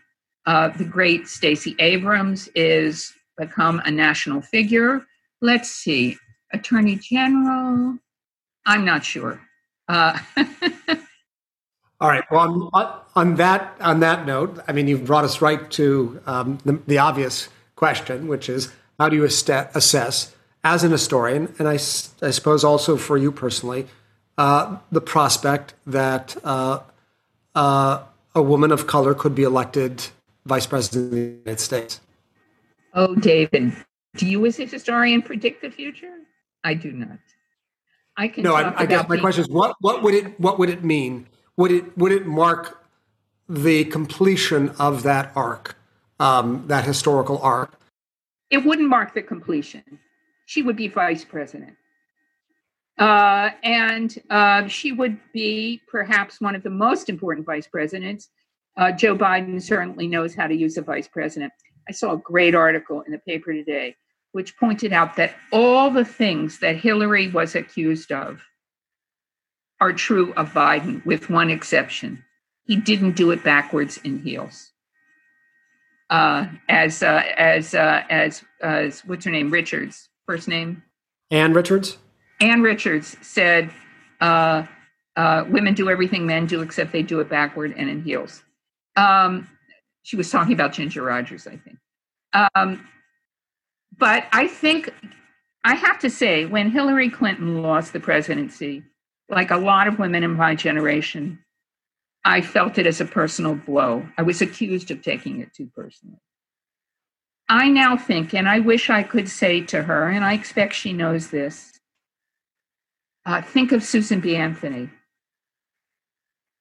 uh, 0.46 0.68
the 0.68 0.84
great 0.84 1.28
Stacey 1.28 1.76
Abrams 1.78 2.48
is 2.54 3.12
become 3.36 3.80
a 3.84 3.90
national 3.90 4.40
figure. 4.40 5.06
Let's 5.40 5.70
see, 5.70 6.16
Attorney 6.52 6.96
General. 6.96 7.98
I'm 8.66 8.84
not 8.84 9.04
sure. 9.04 9.40
Uh, 9.88 10.18
All 12.00 12.08
right. 12.08 12.24
Well, 12.30 12.70
on, 12.72 13.00
on, 13.16 13.34
that 13.36 13.74
on 13.80 14.00
that 14.00 14.24
note, 14.24 14.60
I 14.68 14.72
mean, 14.72 14.86
you've 14.86 15.04
brought 15.04 15.24
us 15.24 15.40
right 15.42 15.68
to 15.72 16.20
um, 16.26 16.58
the, 16.64 16.80
the, 16.86 16.98
obvious 16.98 17.48
question, 17.74 18.28
which 18.28 18.48
is 18.48 18.72
how 19.00 19.08
do 19.08 19.16
you 19.16 19.24
assess, 19.24 20.34
as 20.62 20.84
an 20.84 20.92
historian, 20.92 21.52
and 21.58 21.68
I, 21.68 21.74
I 21.74 22.30
suppose 22.30 22.62
also 22.62 22.96
for 22.96 23.16
you 23.16 23.32
personally, 23.32 23.86
uh, 24.36 24.78
the 24.92 25.00
prospect 25.00 25.74
that 25.86 26.36
uh, 26.44 26.80
uh, 27.54 28.02
a 28.34 28.42
woman 28.42 28.70
of 28.70 28.86
color 28.86 29.14
could 29.14 29.34
be 29.34 29.42
elected 29.42 30.06
vice 30.48 30.66
president 30.66 31.04
of 31.04 31.10
the 31.12 31.18
United 31.18 31.60
States? 31.60 32.00
Oh, 32.94 33.14
David, 33.14 33.72
do 34.16 34.26
you 34.26 34.44
as 34.46 34.58
a 34.58 34.64
historian 34.64 35.22
predict 35.22 35.62
the 35.62 35.70
future? 35.70 36.14
I 36.64 36.74
do 36.74 36.90
not. 36.90 37.18
I 38.16 38.26
can. 38.26 38.42
No, 38.42 38.54
I, 38.54 38.80
I 38.80 38.86
guess 38.86 39.08
my 39.08 39.18
question 39.18 39.44
is 39.44 39.50
what 39.50 39.76
what 39.80 40.02
would 40.02 40.14
it 40.14 40.40
what 40.40 40.58
would 40.58 40.70
it 40.70 40.82
mean? 40.82 41.28
Would 41.56 41.70
it 41.70 41.96
would 41.96 42.10
it 42.10 42.26
mark 42.26 42.82
the 43.48 43.84
completion 43.84 44.70
of 44.80 45.04
that 45.04 45.30
arc, 45.36 45.76
um, 46.18 46.64
that 46.66 46.84
historical 46.84 47.38
arc? 47.38 47.78
It 48.50 48.64
wouldn't 48.64 48.88
mark 48.88 49.14
the 49.14 49.22
completion. 49.22 50.00
She 50.46 50.62
would 50.62 50.76
be 50.76 50.88
vice 50.88 51.24
president. 51.24 51.76
Uh, 52.98 53.50
and 53.62 54.18
uh, 54.28 54.66
she 54.66 54.90
would 54.90 55.18
be 55.32 55.80
perhaps 55.88 56.40
one 56.40 56.56
of 56.56 56.64
the 56.64 56.70
most 56.70 57.08
important 57.08 57.46
vice 57.46 57.68
presidents. 57.68 58.30
Uh, 58.78 58.92
Joe 58.92 59.16
Biden 59.16 59.60
certainly 59.60 60.06
knows 60.06 60.34
how 60.34 60.46
to 60.46 60.54
use 60.54 60.78
a 60.78 60.82
vice 60.82 61.08
president. 61.08 61.52
I 61.88 61.92
saw 61.92 62.12
a 62.12 62.18
great 62.18 62.54
article 62.54 63.02
in 63.02 63.12
the 63.12 63.18
paper 63.18 63.52
today 63.52 63.96
which 64.32 64.56
pointed 64.56 64.92
out 64.92 65.16
that 65.16 65.34
all 65.52 65.90
the 65.90 66.04
things 66.04 66.58
that 66.60 66.76
Hillary 66.76 67.28
was 67.28 67.54
accused 67.54 68.12
of 68.12 68.42
are 69.80 69.92
true 69.92 70.32
of 70.34 70.52
Biden, 70.52 71.04
with 71.06 71.30
one 71.30 71.50
exception. 71.50 72.24
He 72.64 72.76
didn't 72.76 73.12
do 73.12 73.30
it 73.30 73.42
backwards 73.42 73.98
in 73.98 74.20
heels. 74.20 74.72
Uh, 76.10 76.46
as 76.68 77.02
uh, 77.02 77.22
as 77.36 77.74
uh, 77.74 78.02
as 78.08 78.42
as 78.62 79.00
what's 79.00 79.24
her 79.24 79.30
name? 79.30 79.50
Richards, 79.50 80.08
first 80.26 80.48
name. 80.48 80.82
Ann 81.30 81.52
Richards. 81.52 81.98
Ann 82.40 82.62
Richards 82.62 83.16
said, 83.20 83.70
uh, 84.20 84.64
uh, 85.16 85.44
"Women 85.48 85.74
do 85.74 85.90
everything 85.90 86.26
men 86.26 86.46
do, 86.46 86.62
except 86.62 86.92
they 86.92 87.02
do 87.02 87.20
it 87.20 87.28
backward 87.28 87.74
and 87.76 87.90
in 87.90 88.02
heels." 88.02 88.42
Um, 88.98 89.48
she 90.02 90.16
was 90.16 90.30
talking 90.30 90.52
about 90.52 90.72
Ginger 90.72 91.02
Rogers, 91.02 91.46
I 91.46 91.56
think. 91.56 91.78
Um, 92.32 92.86
but 93.96 94.26
I 94.32 94.48
think 94.48 94.92
I 95.64 95.74
have 95.74 95.98
to 96.00 96.10
say, 96.10 96.46
when 96.46 96.70
Hillary 96.70 97.10
Clinton 97.10 97.62
lost 97.62 97.92
the 97.92 98.00
presidency, 98.00 98.82
like 99.28 99.50
a 99.50 99.56
lot 99.56 99.88
of 99.88 99.98
women 99.98 100.24
in 100.24 100.34
my 100.34 100.54
generation, 100.54 101.38
I 102.24 102.40
felt 102.40 102.78
it 102.78 102.86
as 102.86 103.00
a 103.00 103.04
personal 103.04 103.54
blow. 103.54 104.06
I 104.16 104.22
was 104.22 104.42
accused 104.42 104.90
of 104.90 105.02
taking 105.02 105.40
it 105.40 105.52
too 105.54 105.70
personally. 105.74 106.18
I 107.48 107.68
now 107.68 107.96
think, 107.96 108.34
and 108.34 108.48
I 108.48 108.60
wish 108.60 108.90
I 108.90 109.02
could 109.02 109.28
say 109.28 109.60
to 109.62 109.82
her, 109.82 110.08
and 110.08 110.24
I 110.24 110.34
expect 110.34 110.74
she 110.74 110.92
knows 110.92 111.30
this 111.30 111.72
uh, 113.26 113.42
think 113.42 113.72
of 113.72 113.84
Susan 113.84 114.20
B. 114.20 114.36
Anthony. 114.36 114.88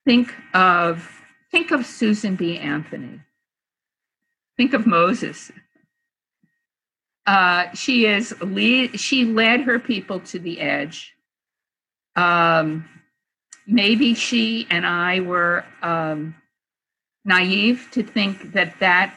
think 0.06 0.34
of 0.54 1.10
think 1.52 1.72
of 1.72 1.86
Susan 1.86 2.36
B. 2.36 2.58
Anthony. 2.58 3.22
Think 4.58 4.74
of 4.74 4.88
Moses. 4.88 5.52
Uh, 7.26 7.70
she 7.74 8.06
is 8.06 8.34
lead, 8.42 9.00
she 9.00 9.26
led 9.26 9.62
her 9.62 9.80
people 9.80 10.20
to 10.22 10.40
the 10.40 10.62
edge. 10.62 11.14
Um, 12.16 12.88
maybe 13.68 14.14
she 14.14 14.66
and 14.70 14.86
I 14.86 15.20
were 15.20 15.66
um, 15.82 16.36
naive 17.26 17.90
to 17.92 18.02
think 18.02 18.54
that 18.54 18.80
that 18.80 19.14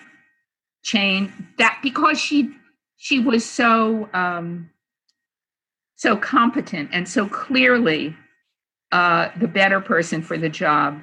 change 0.83 1.31
that 1.59 1.78
because 1.83 2.20
she 2.20 2.51
she 2.97 3.20
was 3.20 3.49
so 3.49 4.09
um, 4.12 4.70
so 5.95 6.16
competent 6.16 6.91
and 6.93 7.09
so 7.09 7.28
clearly 7.28 8.16
uh, 8.91 9.28
the 9.39 9.47
better 9.47 9.81
person 9.81 10.20
for 10.20 10.37
the 10.37 10.49
job 10.49 11.01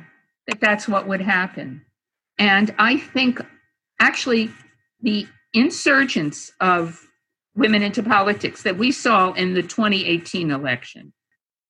that 0.47 0.59
that's 0.59 0.87
what 0.87 1.07
would 1.07 1.21
happen. 1.21 1.85
And 2.39 2.73
I 2.77 2.97
think 2.97 3.41
actually 3.99 4.51
the 5.01 5.27
insurgence 5.53 6.51
of 6.59 7.07
women 7.55 7.83
into 7.83 8.03
politics 8.03 8.63
that 8.63 8.77
we 8.77 8.91
saw 8.91 9.33
in 9.33 9.53
the 9.53 9.63
2018 9.63 10.51
election 10.51 11.13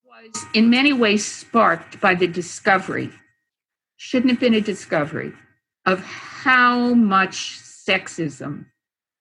was 0.05 0.45
in 0.53 0.69
many 0.69 0.93
ways 0.93 1.25
sparked 1.25 1.99
by 2.01 2.13
the 2.13 2.27
discovery, 2.27 3.09
shouldn't 3.95 4.31
have 4.31 4.39
been 4.39 4.53
a 4.53 4.61
discovery, 4.61 5.33
of 5.85 6.01
how 6.01 6.93
much 6.93 7.57
sexism, 7.59 8.65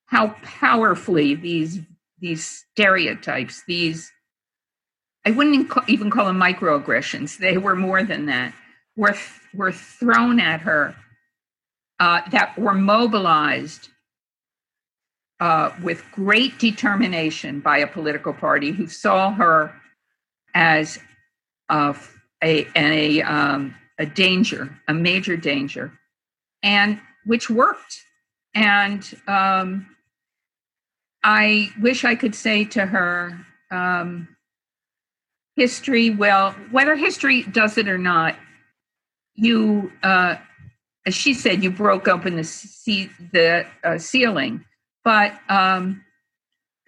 how 0.07 0.29
powerfully 0.43 1.35
these 1.35 1.81
these 2.19 2.65
stereotypes, 2.73 3.63
these 3.69 4.11
I 5.25 5.31
wouldn't 5.33 5.71
even 5.89 6.09
call 6.11 6.27
them 6.27 6.41
microaggressions. 6.41 7.39
They 7.39 7.59
were 7.59 7.77
more 7.77 8.03
than 8.05 8.27
that. 8.27 8.53
Were 8.97 9.15
were 9.55 9.73
thrown 9.73 10.41
at 10.41 10.61
her 10.61 10.95
uh, 12.01 12.23
that 12.31 12.59
were 12.59 12.75
mobilized 12.75 13.89
uh, 15.41 15.71
with 15.83 16.05
great 16.13 16.59
determination 16.59 17.61
by 17.61 17.79
a 17.79 17.87
political 17.87 18.33
party 18.33 18.71
who 18.71 18.87
saw 18.87 19.33
her 19.33 19.75
as 20.55 20.99
a, 21.71 21.95
a, 22.43 22.67
a, 22.75 23.23
um, 23.23 23.75
a 23.99 24.07
danger, 24.07 24.71
a 24.89 24.95
major 24.95 25.37
danger, 25.37 25.93
and 26.63 27.01
which 27.25 27.51
worked. 27.51 28.03
And 28.55 29.03
um, 29.29 29.87
I 31.23 31.71
wish 31.81 32.05
I 32.05 32.15
could 32.15 32.35
say 32.35 32.65
to 32.67 32.87
her, 32.87 33.39
um, 33.71 34.29
history, 35.57 36.11
well, 36.11 36.53
whether 36.71 36.97
history 36.97 37.43
does 37.43 37.77
it 37.77 37.89
or 37.89 37.99
not, 37.99 38.37
you, 39.37 39.93
uh, 40.03 40.37
as 41.07 41.15
she 41.15 41.33
said, 41.33 41.63
you 41.63 41.71
broke 41.71 42.09
open 42.09 42.37
the, 42.37 42.45
ce- 42.45 43.09
the 43.33 43.65
uh, 43.85 43.99
ceiling 43.99 44.65
but 45.07 45.39
um, 45.49 46.05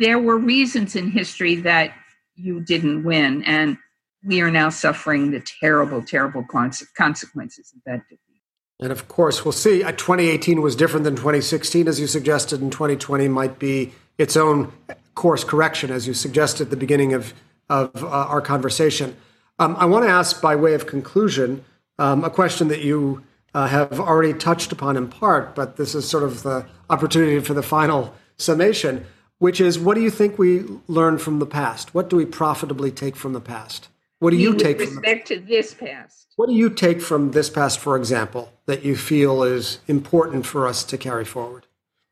there 0.01 0.19
were 0.19 0.37
reasons 0.37 0.97
in 0.97 1.09
history 1.13 1.55
that 1.55 1.95
you 2.35 2.59
didn't 2.59 3.05
win, 3.05 3.45
and 3.45 3.79
we 4.25 4.41
are 4.41 4.51
now 4.51 4.71
suffering 4.71 5.31
the 5.31 5.39
terrible, 5.39 6.03
terrible 6.03 6.45
consequences 6.45 7.73
of 7.77 7.81
that 7.87 8.03
defeat. 8.09 8.43
And 8.81 8.91
of 8.91 9.07
course, 9.07 9.45
we'll 9.45 9.53
see. 9.53 9.85
Uh, 9.85 9.93
2018 9.93 10.61
was 10.61 10.75
different 10.75 11.05
than 11.05 11.15
2016, 11.15 11.87
as 11.87 12.01
you 12.01 12.09
suggested, 12.09 12.61
and 12.61 12.73
2020 12.73 13.29
might 13.29 13.61
be 13.61 13.93
its 14.19 14.37
own 14.37 14.73
course 15.15 15.45
correction, 15.45 15.93
as 15.93 16.09
you 16.09 16.13
suggested 16.13 16.65
at 16.65 16.71
the 16.71 16.77
beginning 16.77 17.13
of, 17.13 17.35
of 17.71 18.03
uh, 18.03 18.09
our 18.09 18.41
conversation. 18.41 19.17
Um, 19.61 19.77
I 19.79 19.85
want 19.85 20.05
to 20.05 20.11
ask, 20.11 20.43
by 20.43 20.57
way 20.57 20.75
of 20.75 20.89
conclusion, 20.89 21.65
um, 21.99 22.25
a 22.25 22.31
question 22.31 22.69
that 22.69 22.81
you 22.81 23.23
uh, 23.55 23.67
have 23.67 23.99
already 23.99 24.35
touched 24.35 24.73
upon 24.73 24.97
in 24.97 25.09
part, 25.09 25.55
but 25.55 25.77
this 25.77 25.95
is 25.95 26.09
sort 26.09 26.23
of 26.23 26.43
the 26.43 26.67
opportunity 26.91 27.41
for 27.41 27.55
the 27.55 27.63
final 27.63 28.15
summation, 28.37 29.05
which 29.39 29.61
is 29.61 29.79
what 29.79 29.95
do 29.95 30.01
you 30.01 30.11
think 30.11 30.39
we 30.39 30.65
learned 30.87 31.21
from 31.21 31.39
the 31.39 31.47
past? 31.47 31.95
What 31.95 32.11
do 32.11 32.17
we 32.17 32.25
profitably 32.25 32.91
take 32.91 33.17
from 33.17 33.33
the 33.33 33.41
past? 33.41 33.89
What 34.21 34.31
do 34.31 34.37
you 34.37 34.51
With 34.51 34.61
take 34.61 34.79
respect 34.79 34.95
from 34.95 35.03
respect 35.03 35.29
to 35.29 35.41
this 35.41 35.75
past? 35.75 36.29
What 36.37 36.49
do 36.49 36.55
you 36.55 36.71
take 36.71 37.01
from 37.01 37.31
this 37.33 37.51
past, 37.51 37.79
for 37.79 37.97
example, 37.97 38.53
that 38.67 38.85
you 38.85 38.97
feel 38.97 39.43
is 39.43 39.81
important 39.87 40.45
for 40.45 40.67
us 40.67 40.85
to 40.85 40.99
carry 40.99 41.25
forward? 41.25 41.67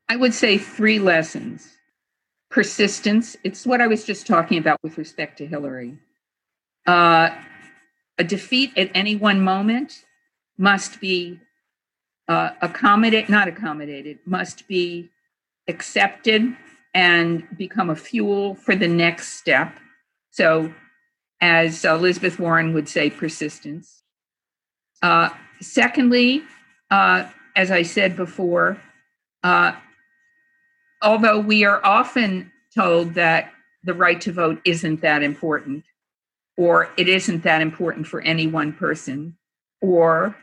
I 0.09 0.15
would 0.15 0.33
say 0.33 0.57
three 0.57 0.99
lessons. 0.99 1.77
Persistence, 2.49 3.35
it's 3.43 3.65
what 3.65 3.81
I 3.81 3.87
was 3.87 4.05
just 4.05 4.25
talking 4.25 4.57
about 4.57 4.79
with 4.81 4.97
respect 4.97 5.37
to 5.39 5.47
Hillary. 5.47 5.97
Uh, 6.85 7.29
a 8.17 8.23
defeat 8.23 8.71
at 8.77 8.89
any 8.93 9.15
one 9.15 9.41
moment 9.41 10.05
must 10.57 10.99
be 10.99 11.39
uh, 12.27 12.51
accommodate, 12.61 13.29
not 13.29 13.47
accommodated, 13.47 14.19
must 14.25 14.67
be 14.67 15.09
accepted 15.67 16.55
and 16.93 17.47
become 17.57 17.89
a 17.89 17.95
fuel 17.95 18.55
for 18.55 18.75
the 18.75 18.87
next 18.87 19.33
step. 19.33 19.73
So, 20.31 20.73
as 21.39 21.85
Elizabeth 21.85 22.39
Warren 22.39 22.73
would 22.73 22.89
say, 22.89 23.09
persistence. 23.09 24.01
Uh, 25.03 25.29
secondly, 25.61 26.43
uh, 26.89 27.29
as 27.55 27.69
I 27.69 27.83
said 27.83 28.15
before, 28.15 28.81
uh, 29.43 29.73
although 31.01 31.39
we 31.39 31.63
are 31.63 31.83
often 31.85 32.51
told 32.73 33.13
that 33.13 33.51
the 33.83 33.93
right 33.93 34.19
to 34.21 34.31
vote 34.31 34.59
isn't 34.65 35.01
that 35.01 35.21
important, 35.21 35.83
or 36.57 36.89
it 36.97 37.07
isn't 37.07 37.43
that 37.43 37.61
important 37.61 38.07
for 38.07 38.19
any 38.21 38.47
one 38.47 38.73
person, 38.73 39.37
or 39.79 40.35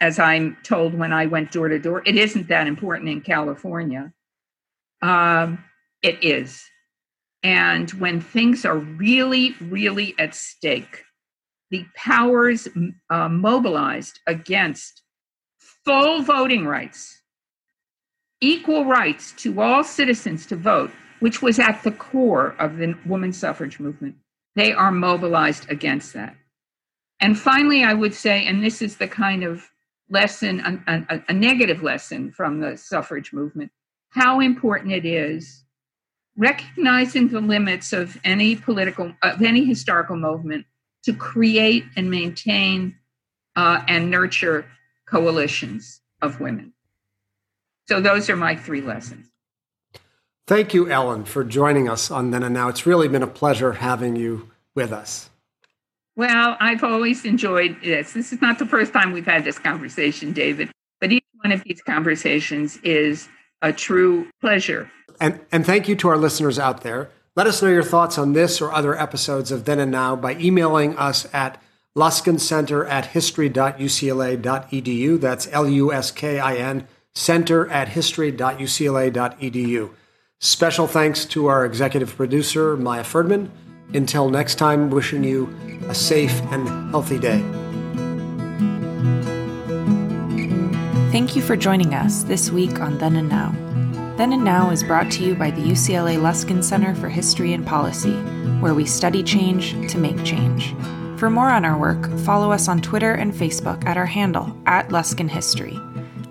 as 0.00 0.18
I'm 0.18 0.56
told 0.62 0.94
when 0.94 1.12
I 1.12 1.26
went 1.26 1.50
door 1.50 1.68
to 1.68 1.78
door, 1.78 2.02
it 2.04 2.16
isn't 2.16 2.48
that 2.48 2.66
important 2.66 3.08
in 3.08 3.22
California. 3.22 4.12
Um, 5.00 5.64
it 6.02 6.22
is. 6.22 6.62
And 7.42 7.90
when 7.92 8.20
things 8.20 8.64
are 8.64 8.76
really, 8.76 9.54
really 9.60 10.14
at 10.18 10.34
stake, 10.34 11.04
the 11.70 11.86
powers 11.96 12.68
uh, 13.10 13.28
mobilized 13.28 14.20
against 14.26 15.02
full 15.84 16.22
voting 16.22 16.66
rights, 16.66 17.22
equal 18.40 18.84
rights 18.84 19.32
to 19.38 19.60
all 19.60 19.82
citizens 19.82 20.46
to 20.46 20.56
vote, 20.56 20.90
which 21.20 21.40
was 21.40 21.58
at 21.58 21.82
the 21.82 21.92
core 21.92 22.54
of 22.58 22.76
the 22.76 22.94
women's 23.06 23.38
suffrage 23.38 23.80
movement, 23.80 24.16
they 24.54 24.72
are 24.72 24.92
mobilized 24.92 25.70
against 25.70 26.12
that. 26.14 26.36
And 27.20 27.38
finally, 27.38 27.84
I 27.84 27.94
would 27.94 28.14
say, 28.14 28.46
and 28.46 28.64
this 28.64 28.82
is 28.82 28.96
the 28.96 29.08
kind 29.08 29.44
of 29.44 29.70
lesson, 30.10 30.60
a, 30.86 31.04
a, 31.08 31.22
a 31.28 31.32
negative 31.32 31.82
lesson 31.82 32.32
from 32.32 32.60
the 32.60 32.76
suffrage 32.76 33.32
movement, 33.32 33.70
how 34.10 34.40
important 34.40 34.92
it 34.92 35.06
is 35.06 35.64
recognizing 36.36 37.28
the 37.28 37.40
limits 37.40 37.92
of 37.92 38.18
any 38.24 38.56
political, 38.56 39.12
of 39.22 39.42
any 39.42 39.64
historical 39.64 40.16
movement 40.16 40.66
to 41.04 41.12
create 41.12 41.84
and 41.96 42.10
maintain 42.10 42.96
uh, 43.56 43.82
and 43.88 44.10
nurture 44.10 44.66
coalitions 45.06 46.00
of 46.22 46.40
women. 46.40 46.72
So 47.88 48.00
those 48.00 48.30
are 48.30 48.36
my 48.36 48.56
three 48.56 48.80
lessons. 48.80 49.31
Thank 50.46 50.74
you, 50.74 50.90
Ellen, 50.90 51.24
for 51.24 51.44
joining 51.44 51.88
us 51.88 52.10
on 52.10 52.32
Then 52.32 52.42
and 52.42 52.52
Now. 52.52 52.68
It's 52.68 52.84
really 52.84 53.08
been 53.08 53.22
a 53.22 53.28
pleasure 53.28 53.74
having 53.74 54.16
you 54.16 54.50
with 54.74 54.92
us. 54.92 55.30
Well, 56.16 56.56
I've 56.60 56.84
always 56.84 57.24
enjoyed 57.24 57.76
this. 57.82 58.12
This 58.12 58.30
is 58.32 58.42
not 58.42 58.58
the 58.58 58.66
first 58.66 58.92
time 58.92 59.12
we've 59.12 59.24
had 59.24 59.44
this 59.44 59.58
conversation, 59.58 60.32
David, 60.32 60.70
but 61.00 61.10
each 61.12 61.24
one 61.40 61.52
of 61.52 61.62
these 61.64 61.80
conversations 61.80 62.76
is 62.78 63.28
a 63.62 63.72
true 63.72 64.28
pleasure. 64.40 64.90
And, 65.20 65.38
and 65.52 65.64
thank 65.64 65.86
you 65.88 65.94
to 65.96 66.08
our 66.08 66.18
listeners 66.18 66.58
out 66.58 66.82
there. 66.82 67.10
Let 67.34 67.46
us 67.46 67.62
know 67.62 67.68
your 67.68 67.82
thoughts 67.82 68.18
on 68.18 68.34
this 68.34 68.60
or 68.60 68.70
other 68.72 68.98
episodes 68.98 69.50
of 69.50 69.64
Then 69.64 69.78
and 69.78 69.90
Now 69.90 70.14
by 70.16 70.34
emailing 70.34 70.98
us 70.98 71.26
at 71.32 71.62
luskincenter 71.96 72.86
at 72.88 73.06
history.ucla.edu. 73.06 75.20
That's 75.20 75.48
L 75.50 75.66
U 75.68 75.92
S 75.92 76.10
K 76.10 76.38
I 76.38 76.56
N, 76.56 76.86
center 77.14 77.70
at 77.70 77.88
history.ucla.edu. 77.88 79.90
Special 80.44 80.88
thanks 80.88 81.24
to 81.26 81.46
our 81.46 81.64
executive 81.64 82.16
producer, 82.16 82.76
Maya 82.76 83.04
Ferdman. 83.04 83.48
Until 83.94 84.28
next 84.28 84.56
time, 84.56 84.90
wishing 84.90 85.22
you 85.22 85.48
a 85.88 85.94
safe 85.94 86.42
and 86.50 86.66
healthy 86.90 87.20
day. 87.20 87.38
Thank 91.12 91.36
you 91.36 91.42
for 91.42 91.54
joining 91.54 91.94
us 91.94 92.24
this 92.24 92.50
week 92.50 92.80
on 92.80 92.98
Then 92.98 93.14
and 93.14 93.28
Now. 93.28 93.52
Then 94.16 94.32
and 94.32 94.44
Now 94.44 94.70
is 94.70 94.82
brought 94.82 95.12
to 95.12 95.24
you 95.24 95.36
by 95.36 95.52
the 95.52 95.62
UCLA 95.62 96.16
Luskin 96.16 96.64
Center 96.64 96.92
for 96.96 97.08
History 97.08 97.52
and 97.52 97.64
Policy, 97.64 98.16
where 98.58 98.74
we 98.74 98.84
study 98.84 99.22
change 99.22 99.92
to 99.92 99.96
make 99.96 100.24
change. 100.24 100.74
For 101.20 101.30
more 101.30 101.50
on 101.50 101.64
our 101.64 101.78
work, 101.78 102.10
follow 102.18 102.50
us 102.50 102.66
on 102.66 102.82
Twitter 102.82 103.12
and 103.12 103.32
Facebook 103.32 103.84
at 103.86 103.96
our 103.96 104.06
handle, 104.06 104.60
at 104.66 104.88
Luskin 104.88 105.30
History. 105.30 105.78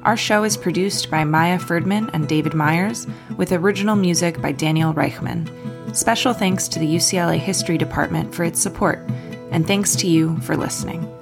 Our 0.04 0.18
show 0.18 0.44
is 0.44 0.58
produced 0.58 1.12
by 1.12 1.24
Maya 1.24 1.60
Ferdman 1.60 2.10
and 2.14 2.28
David 2.28 2.56
Myers, 2.56 3.06
with 3.38 3.52
original 3.52 3.96
music 3.96 4.42
by 4.42 4.52
Daniel 4.52 4.96
Reichman. 4.96 5.48
Special 5.96 6.34
thanks 6.34 6.68
to 6.70 6.80
the 6.80 6.96
UCLA 6.96 7.38
History 7.38 7.78
Department 7.78 8.34
for 8.34 8.44
its 8.44 8.60
support, 8.60 9.00
and 9.52 9.68
thanks 9.68 9.96
to 9.98 10.08
you 10.08 10.40
for 10.40 10.58
listening. 10.58 11.21